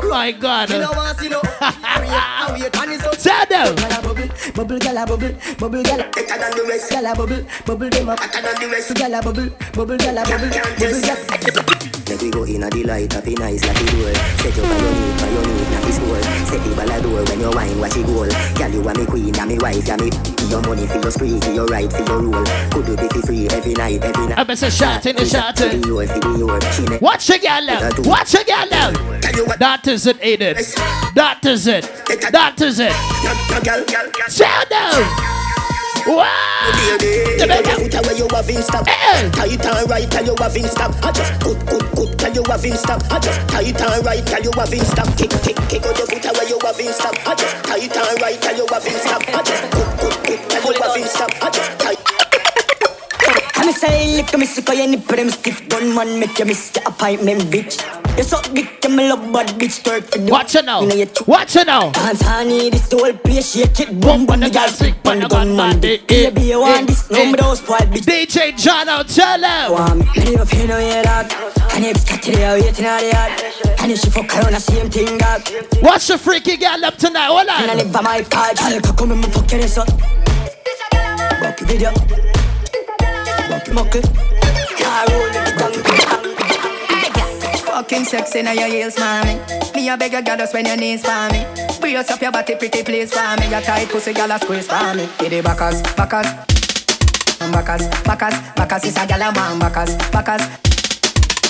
[0.09, 0.71] My God.
[0.71, 1.41] You know what, you know.
[1.61, 3.75] I wait, and it's so Tell them.
[4.03, 6.91] Bubble, bubble, girl a bubble, bubble, girl a better than the rest.
[6.91, 8.95] Girl a bubble, bubble them up better than the rest.
[8.95, 10.49] Girl a bubble, bubble, girl a bubble,
[10.79, 11.96] bubble, girl.
[12.09, 14.15] Make we go in a delight, happy nice like the door.
[14.39, 16.23] Set up by your need, by your need, not his store.
[16.47, 18.31] Set the ball a door when you wine, watch it goal.
[18.55, 20.11] Girl, you are me queen, and me wife, and me.
[20.49, 22.45] Your money for your spree, for your right, for your rule.
[22.71, 24.39] Could you be for free every night, every night?
[24.39, 25.71] I'm a shouting and shouting.
[25.71, 26.61] For the your, for the your.
[26.73, 27.91] She make Watch the girl now.
[28.09, 29.57] Watch the girl now.
[29.57, 31.15] That is it, Aiden.
[31.15, 31.85] That is it.
[32.31, 32.93] That is it.
[34.37, 35.46] Tell them.
[36.07, 36.47] Wow.
[37.47, 38.87] Better foot away you have in stop.
[38.87, 39.31] Eh, eh.
[39.31, 40.95] Tight and right, tell you have in stop.
[41.03, 43.03] I just good, good, good, tell you have in stop.
[43.11, 45.07] I just tight and right, tell you have in stop.
[45.17, 47.15] Kick, kick, kick out your foot away you have in stop.
[47.27, 49.23] I just tight and right, tell you have in stop.
[49.29, 51.31] I just good, good, good, tell you have in stop.
[51.43, 52.26] I just tight.
[53.67, 56.87] I'm say lick me sick of any them stiff gun man make you miss the
[56.87, 57.83] appointment bitch.
[58.17, 60.83] You so big to me love bad bitch twerk for the Watch it now.
[61.27, 61.91] Watch it now.
[61.91, 65.27] Dance honey this the whole place shake it boom on the girl sick on the
[65.27, 66.03] gun man dick.
[66.13, 67.31] Eh, Baby you eh, want this no eh.
[67.33, 68.07] me those spoil bitch.
[68.07, 69.73] DJ John out tell them.
[69.73, 71.53] Want me ready up here now yeah dog.
[71.75, 73.81] And if Saturday I waiting out the yard.
[73.81, 75.43] And if she fuck around the same thing dog.
[75.83, 77.27] Watch the freaky girl up tonight.
[77.27, 77.79] Hold And I on.
[77.79, 78.59] live by my card.
[78.59, 79.89] Girl come and me fuck your ass up.
[81.41, 82.36] Buck your video.
[83.49, 84.03] Your muckle.
[84.03, 85.73] Car roll it down.
[87.65, 89.39] Fucking sexy now your heels, mommy.
[89.75, 91.47] Me a beg a goddess when your knees for me.
[91.81, 93.49] Brace up your body, pretty please for me.
[93.49, 95.07] Your tight pussy, gyal a squeeze for me.
[95.21, 96.27] Hit the backers, backers,
[97.39, 100.43] backers, backers, backers is a gyal a man, backers, backers,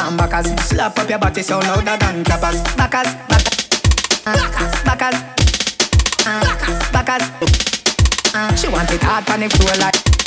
[0.03, 0.47] and backers.
[0.67, 2.63] Slap up your body so louder than clappers.
[2.77, 3.63] Backers, backers,
[4.85, 5.17] backers,
[6.27, 8.61] backers, backers.
[8.61, 10.26] She want it hard on the floor like.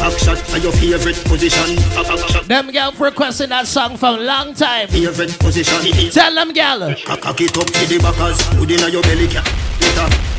[0.00, 1.78] Action for your favorite position.
[1.96, 2.46] Action.
[2.46, 4.88] Them girl requesting that song for a long time.
[4.88, 6.10] Favorite position.
[6.10, 6.94] Tell them girl.
[7.04, 8.42] Cock it up to the backers.
[8.58, 10.37] Put in your belly cap.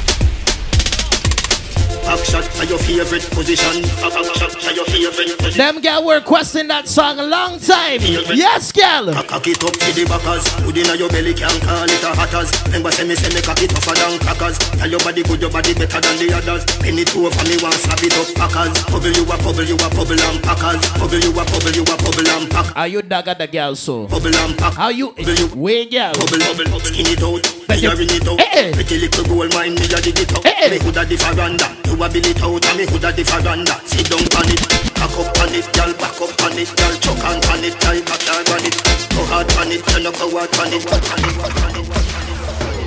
[2.10, 3.86] Back shot are your favorite position.
[4.02, 5.58] Back shot are your favorite position.
[5.62, 8.02] Them girl were requesting that song a long time.
[8.34, 9.14] Yes, girl.
[9.14, 10.50] Cock it up to the backers.
[10.66, 12.50] Put in your belly can call it a hatters.
[12.66, 14.58] Remember say me say me cock it tougher than crackers.
[14.58, 16.66] Tell your body good, your body better than the others.
[16.82, 18.74] Penny two over me want slap it up packers.
[18.90, 20.82] Bubble you a bubble, you a bubble and packers.
[20.98, 22.74] Bubble you a bubble, you a bubble and pack.
[22.74, 24.10] Are you dagger the girl so?
[24.10, 24.74] Bubble and pack.
[24.74, 25.14] How you?
[25.54, 26.18] Way girl.
[26.18, 26.90] Bubble bubble, bubble.
[26.90, 27.46] skin it out.
[27.70, 28.42] Me a ring it out.
[28.74, 30.42] Pretty little gold mine, me a dig it out.
[30.42, 31.70] Me coulda the faranda.
[32.00, 33.76] You a bill it out, and me coulda the faranda.
[33.84, 34.64] Sit down on it,
[34.96, 35.92] back up on it, girl.
[36.00, 36.96] Back up on it, girl.
[36.96, 38.00] Chuck and on it, girl.
[38.08, 38.76] Back down on it.
[39.12, 40.80] Go hard on it, you no go hard on it.
[40.88, 41.84] On it, on it.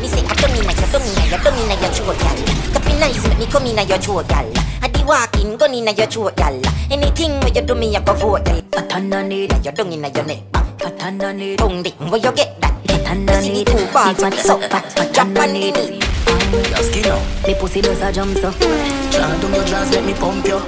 [0.00, 1.92] Me say I don't mean like I don't mean like I don't mean like your
[1.92, 2.38] throat, gal.
[2.72, 4.48] Cupping nice make me come in your throat, gal.
[4.80, 6.56] I di walking gun in your throat, gal.
[6.88, 8.64] Anything where you do me, I go vote, gal.
[8.72, 10.40] Fat underneath, you dung in your neck.
[10.80, 12.80] Fat underneath, tongue dick, where you get that?
[12.88, 14.88] Fat underneath, two balls on the so fat.
[15.12, 15.52] Drop on
[16.24, 17.02] the knee.
[17.04, 17.20] Your.
[17.46, 18.50] Me pussy does a jump so.
[19.10, 20.60] Jump down your dress, let me pump you.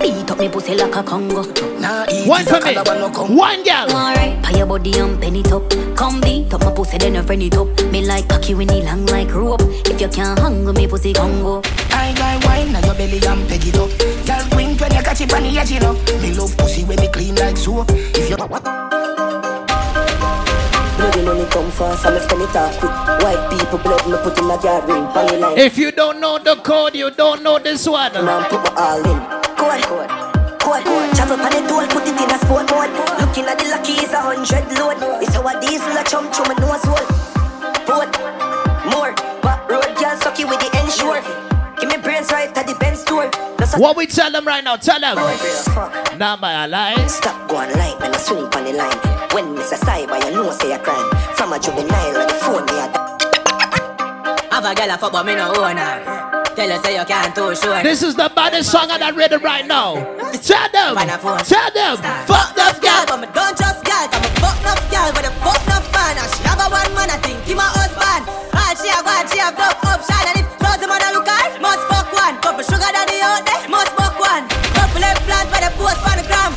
[0.00, 1.42] Beat up me pussy like a Congo.
[1.78, 2.74] Nah, eat One for me.
[2.74, 3.08] no.
[3.34, 3.90] One girl.
[3.90, 4.42] Alright.
[4.42, 5.62] Pay your body and penny top.
[5.96, 7.68] Come beat up my pussy, then you friend it up.
[7.90, 9.60] Me like cocky when he long like rope.
[9.62, 11.62] If you can't hang me pussy Congo.
[11.92, 13.90] I got wine now your belly and peg it up.
[14.26, 15.92] Girl, wink when you catch it on the edge, you know.
[16.20, 17.86] Me love pussy when it clean like soap.
[17.90, 18.36] If you
[21.00, 22.92] Bloody money come fast, I'ma spend it all quick.
[23.24, 25.04] White people blood, me put in a yard ring.
[25.14, 25.56] Bunny line.
[25.56, 28.12] If you don't know the code, you don't know this one.
[28.12, 29.18] Man, put my all in.
[29.56, 30.10] Code, code,
[30.60, 31.08] code, code.
[31.16, 32.92] Travel on the toll, put it in a sport mode.
[33.16, 35.00] Looking at the lucky is a hundred load.
[35.24, 37.08] It's our diesel a chum chum and nose hole.
[37.88, 38.12] Port,
[38.92, 39.16] more.
[39.40, 41.24] Back road, girl, suck you with the ensure.
[41.80, 42.76] Give me brains right at the
[43.76, 44.76] What we tell them right now?
[44.76, 45.16] Tell them.
[46.18, 47.06] Nah, my lie.
[47.06, 48.98] Stop going light, man, I swing on the line.
[49.32, 49.78] When Mr.
[49.78, 51.08] Cyber, you know say a crime.
[51.36, 52.90] From a juvenile on the phone, me a
[54.50, 56.42] Have a girl a fuck but me no own her.
[56.56, 57.82] Tell her say you can't too sure.
[57.82, 59.94] This is the baddest song on that rhythm right now.
[60.42, 60.96] Tell them.
[61.46, 61.96] Tell them.
[62.26, 64.08] Fuck enough girl, but me don't trust girl.
[64.10, 66.18] I'm a fuck enough girl, but a fuck enough man.
[66.18, 68.26] And she have a one man, I think he my husband.
[68.50, 70.26] All she have, all she have, love up, shine.
[70.34, 71.99] And if close the man a look at, must fuck
[72.30, 72.42] one.
[72.42, 74.46] Couple sugar daddy out there, must fuck one.
[74.74, 76.54] Couple eggplant by the post for the gram.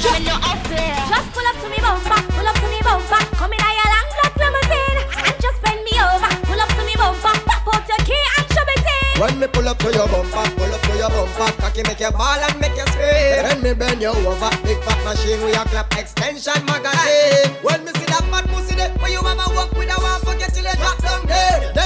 [0.00, 3.20] Just pull up to me bumper, pull up to me bumper.
[3.36, 6.30] Come in a your long black limousine and just bend me over.
[6.48, 9.20] Pull up to me bumper, pop out your key and shove it in.
[9.20, 12.10] When me pull up to your bumper, pull up to your bumper, cocky make you
[12.12, 13.44] ball and make you scream.
[13.44, 17.52] When me bend you over, big fat machine we a clap extension magazine.
[17.60, 20.54] When me see that fat pussy there, where you mama walk with a one forget
[20.54, 21.79] till you drop down dead.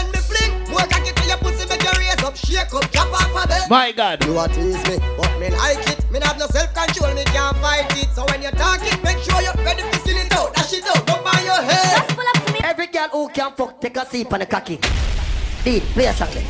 [2.35, 3.71] Up, shake up, drop off a bed.
[3.71, 4.25] My God.
[4.25, 6.11] You a tease me, but me like it.
[6.11, 8.11] Me have no self control, me can't fight it.
[8.15, 10.85] So when you talk it, make sure you're ready to skin it out, dash it
[10.87, 12.65] out, up on your head.
[12.65, 14.79] Every girl who can fuck, take a sip on the cocky.
[15.65, 16.45] Deed, play a song then.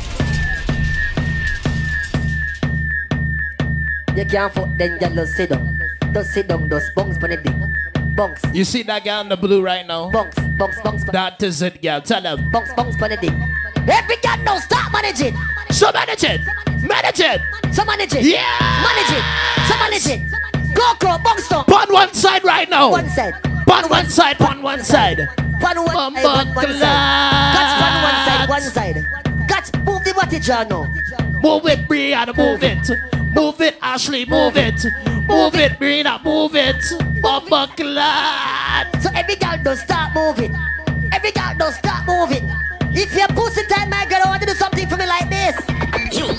[4.17, 5.79] You can't fuck, then you just sit down.
[6.13, 7.55] Just sit down, just bungs on the dick.
[8.15, 10.09] Bungs, You see that girl in the blue right now?
[10.09, 11.99] bungs, bungs, bungs, bungs, That is it, girl.
[11.99, 12.49] Tell them.
[12.49, 13.33] bungs, bungs on the dick.
[13.87, 15.35] Every girl now start managing.
[15.75, 16.41] So manage it.
[16.81, 17.41] Manage it.
[17.73, 18.23] So manage it.
[18.23, 18.41] Yeah.
[18.87, 19.23] Manage it.
[19.67, 20.73] So manage it.
[20.73, 21.65] Go, go, bungs down.
[21.65, 22.91] On one side right now.
[22.91, 23.33] One side.
[23.69, 24.41] On one side.
[24.41, 25.27] On one side.
[25.59, 26.87] One one side, one, one side.
[27.55, 29.47] Catch one one side, one side.
[29.47, 30.83] Catch, move the body, John now.
[31.41, 33.33] Move it, Brianna, move it.
[33.33, 34.85] Move it, Ashley, move it.
[35.27, 36.75] Move it, Brianna, move it.
[37.21, 39.01] Bumba clad.
[39.01, 40.55] So every girl does start moving.
[41.11, 42.51] Every girl does start moving.
[42.97, 45.55] If you're pussy tight, my girl, I want to do something for me like this.
[46.15, 46.31] You.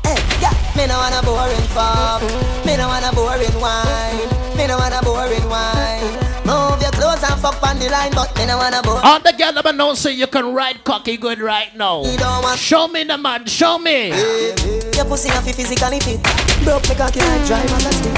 [0.00, 0.56] Hey, yeah.
[0.72, 2.24] Me no want a boring fuck.
[2.64, 4.56] Me no want a boring wine.
[4.56, 6.16] Me no want a boring wine.
[6.48, 9.04] Move your clothes and fuck on the line, but me no want a boring.
[9.04, 12.04] All the girl them know say you can ride cocky good right now.
[12.56, 14.08] Show me the man, show me.
[14.96, 16.24] Your pussy have to physically fit.
[16.64, 18.16] Broke me cocky like dry magazine.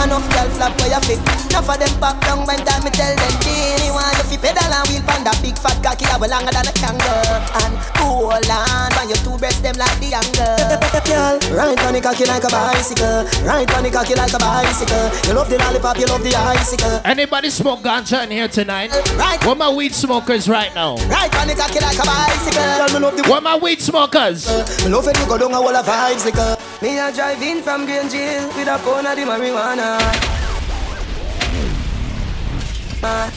[0.00, 1.20] Enough girl flap where you fit.
[1.52, 4.62] Enough of them pop down when time me tell them Genie want to fi pedal
[4.62, 7.42] and wheel pan that big fat cocky that well longer than a kangaroo.
[7.66, 10.54] And hold on, when your two breasts them like the angle.
[11.02, 13.26] Girl, ride on the cocky like a bicycle.
[13.42, 15.10] Ride on the cocky like a bicycle.
[15.26, 17.02] You love the lollipop, you love the icicle.
[17.02, 18.94] Anybody smoke ganja in here tonight?
[19.18, 19.42] Right.
[19.42, 20.94] Where my weed smokers right now?
[21.10, 22.62] Ride on the cocky like a bicycle.
[22.62, 24.46] Girl, me love the Where my weed smokers?
[24.86, 26.54] Me love it, me go down a wall of vibes, nigga.
[26.82, 29.98] Me a drive in from Green Jail with a pound of the marijuana.
[33.02, 33.30] Uh,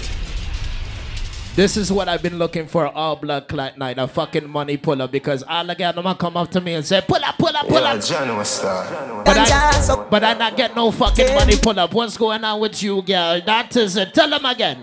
[1.56, 5.08] This is what I've been looking for all black clock night, a fucking money puller
[5.08, 7.68] because all the girls them come up to me and say, pull up, pull up,
[7.68, 8.02] pull up.
[8.02, 9.24] Star.
[9.24, 11.94] But I, but I not get no fucking money pull up.
[11.94, 13.40] What's going on with you, girl?
[13.46, 14.16] That is it.
[14.16, 14.82] Tell them again.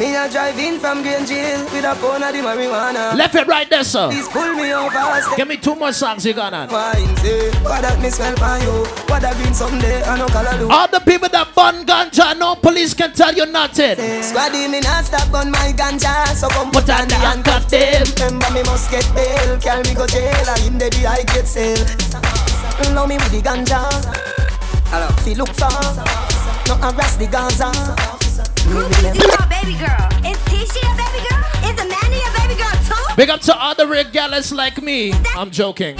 [0.00, 3.14] Me a drive in from Green Jail with a pound of the marijuana.
[3.14, 4.08] Left it right there, sir.
[4.08, 4.88] Please pull me over.
[5.20, 6.70] Step Give me two more songs you got on.
[6.70, 10.56] wine, say What that me smell for you What that green someday I no color
[10.56, 13.96] do All the people that burn ganja, no police can tell you nothing.
[14.24, 18.06] Squaddy me not stop on my ganja So come Put on the handcuff them.
[18.16, 21.44] Remember me must get bail Carry me go jail And in the day I get
[21.44, 21.84] sale
[22.96, 23.84] Love me with the ganja
[24.88, 25.68] Hello See look for
[26.72, 28.09] No harass the Gaza
[28.68, 30.06] baby girl.
[30.24, 31.42] Is Tisha a baby girl?
[31.64, 33.14] Is Amanda a baby girl too?
[33.16, 35.12] Big up to all the real gallus like me.
[35.36, 35.96] I'm joking.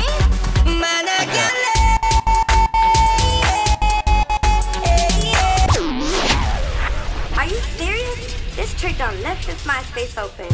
[7.36, 8.56] Are you serious?
[8.56, 10.48] This trick done left this MySpace open.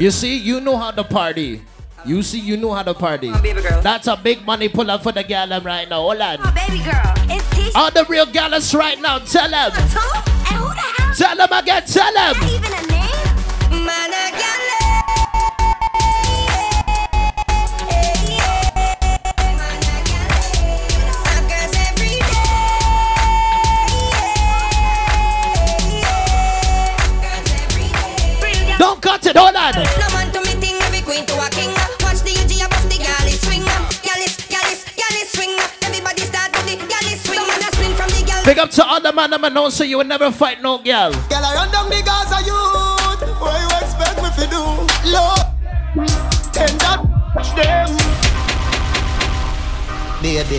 [0.00, 1.62] You see, you know how to party.
[2.04, 3.30] You see, you know how to party.
[3.30, 6.00] That's a big money pull up for the gallum right now.
[6.00, 6.38] Hold on.
[6.54, 7.14] Baby girl.
[7.52, 9.72] Tisha All the real gallus right now, tell them.
[11.16, 12.34] Tell them again, tell them.
[12.48, 13.02] Even a name?
[13.02, 13.32] Eh.
[28.78, 30.01] Don't cut it, hold on.
[38.44, 41.12] Big up to all the man that know so you will never fight no girl.
[41.12, 44.62] Girl I run down the Gaza youth What you expect me to do?
[45.14, 45.46] Lord
[46.50, 46.98] Tender
[47.54, 47.96] them
[50.20, 50.58] Baby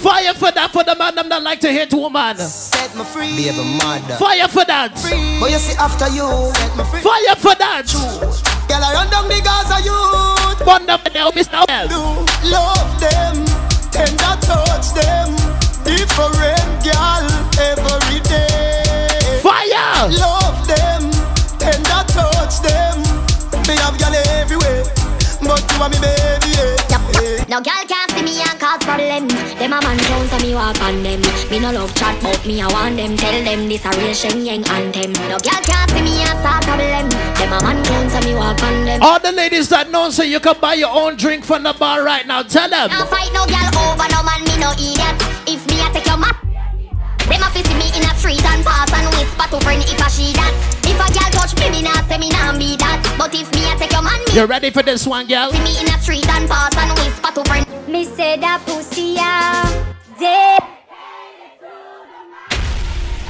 [0.00, 2.36] Fire for that for the man them that like to hit woman.
[2.38, 4.96] Set me free Baby mother Fire for that.
[5.40, 6.24] But you see after you
[6.56, 7.84] Set me free Fire for that.
[8.66, 11.68] Girl I run down the Gaza youth Bond up now, Mr.
[11.68, 11.88] Well.
[11.88, 12.00] do
[12.48, 13.44] love them,
[13.92, 15.41] tender touch them,
[15.96, 16.32] different
[16.80, 17.24] girl
[17.60, 19.40] every day.
[19.44, 20.08] Fire!
[20.08, 21.02] Love them,
[21.60, 22.96] tender touch them.
[23.68, 24.84] Me have girl everywhere,
[25.44, 26.56] but you are me baby.
[26.56, 27.00] Yeah.
[27.20, 27.44] Yeah.
[27.48, 29.28] No girl can't see me and cause problem.
[29.28, 31.20] Them a man down so me walk on them.
[31.50, 33.16] Me no love chat but me I want them.
[33.16, 35.12] Tell them this a real Shen Yang anthem.
[35.28, 37.08] No girl can't see me and start problem.
[37.36, 39.02] Them a man down so me walk on them.
[39.02, 42.02] All the ladies that know so you can buy your own drink from the bar
[42.02, 42.42] right now.
[42.42, 42.88] Tell them.
[42.88, 45.31] Can't fight no girl over no man, me no idiot.
[45.52, 46.40] If me I take your map,
[47.28, 50.00] them a fi see me in a street and pass and whisper to friend if
[50.00, 50.48] I she that.
[50.88, 53.04] If a girl touch me, me nah say me nah be that.
[53.20, 55.52] But if me I take your man, me You ready for this one, girl?
[55.52, 57.66] see me in a street and pass and whisper to friend.
[57.86, 59.68] Me say that pussy a
[60.16, 60.62] dead.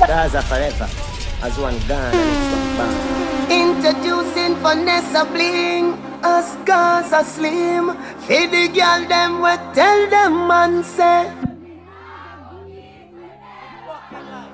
[0.07, 0.89] Gaza forever.
[1.43, 3.51] As one gone and it's one bang.
[3.51, 7.99] Introducing Vanessa Bling, us Gaza Slim.
[8.31, 11.27] Feed the girl them we tell them man say.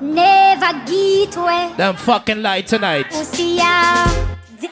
[0.01, 1.73] Never get away.
[1.77, 3.11] Them fucking lie tonight.
[3.11, 4.07] Pussy a
[4.61, 4.71] dead.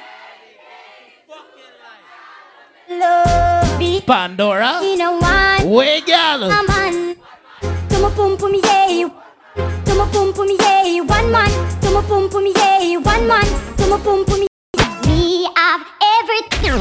[2.88, 4.06] Love it.
[4.06, 4.80] Pandora.
[4.82, 5.66] You know what?
[5.66, 6.44] Way, girl.
[6.44, 7.16] A man.
[7.60, 9.08] To pum pum yeah.
[9.56, 11.00] To pum pum yeah.
[11.00, 11.50] One man.
[11.80, 12.96] To pum pum yeah.
[12.96, 13.46] One man.
[13.78, 14.46] To my pum pum.
[15.06, 15.86] Me have
[16.20, 16.78] everything.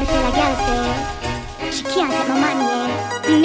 [0.00, 2.87] Me tell a girl say she can't take my money.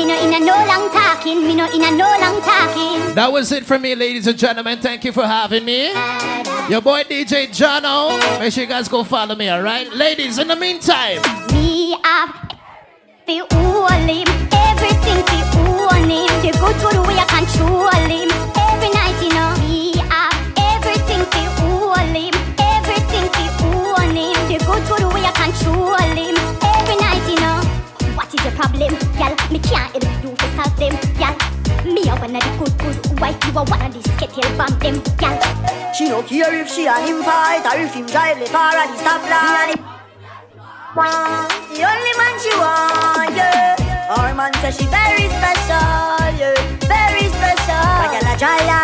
[0.07, 0.25] Yeah.
[0.25, 1.47] Me no in a no long talking.
[1.47, 3.15] Me no in a no long talking.
[3.15, 4.79] That was it for me, ladies and gentlemen.
[4.79, 5.91] Thank you for having me.
[6.69, 8.19] Your boy DJ Jono.
[8.39, 9.91] Make sure you guys go follow me, alright?
[9.93, 12.35] Ladies, in the meantime, Me have
[13.25, 16.27] fi own him, everything fi own him.
[16.41, 18.29] The good good way I control him.
[18.59, 19.55] Every night you know.
[19.61, 24.35] Me have everything fi own him, everything fi own him.
[24.51, 26.42] The good good way I control him.
[28.55, 29.33] Problem, girl?
[29.51, 31.35] Me can't help you to solve them, girl.
[31.85, 34.73] Me a one of the good good wife, you a one of the skettle bomb
[34.79, 35.39] them, girl.
[35.93, 38.87] She no care if she and him fight or if him drive the car at
[38.91, 39.77] the stoplight.
[41.73, 44.09] The only man she want, yeah.
[44.17, 46.53] Our man say she very special, yeah,
[46.85, 47.83] very special.
[48.01, 48.82] Like a dry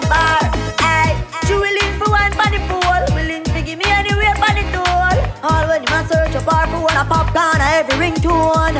[0.00, 0.42] the bar.
[0.80, 1.14] Hey,
[1.46, 5.16] she willing for one for the pool, willing to give me anywhere for the tool.
[5.44, 8.78] All when him a search up her phone, a popcorn, a every ringtone.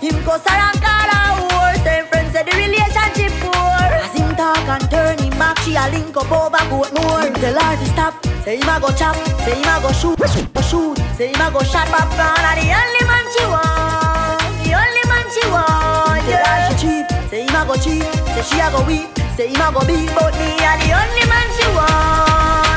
[0.00, 3.88] Him go around call her whore, same friends say the relationship poor.
[3.98, 7.20] As him talk and turn him back, she a link up over goat more.
[7.20, 10.16] Him tell her to stop, say him a go chop, say him a go shoot,
[10.18, 12.44] go shoot, say him a go shot popcorn.
[12.46, 16.22] And the only man she want, the only man she want.
[16.28, 18.02] Tell her she cheap, say him a go cheap,
[18.34, 21.24] say she a go weep, say him a go beat, but me a the only
[21.28, 22.67] man she want.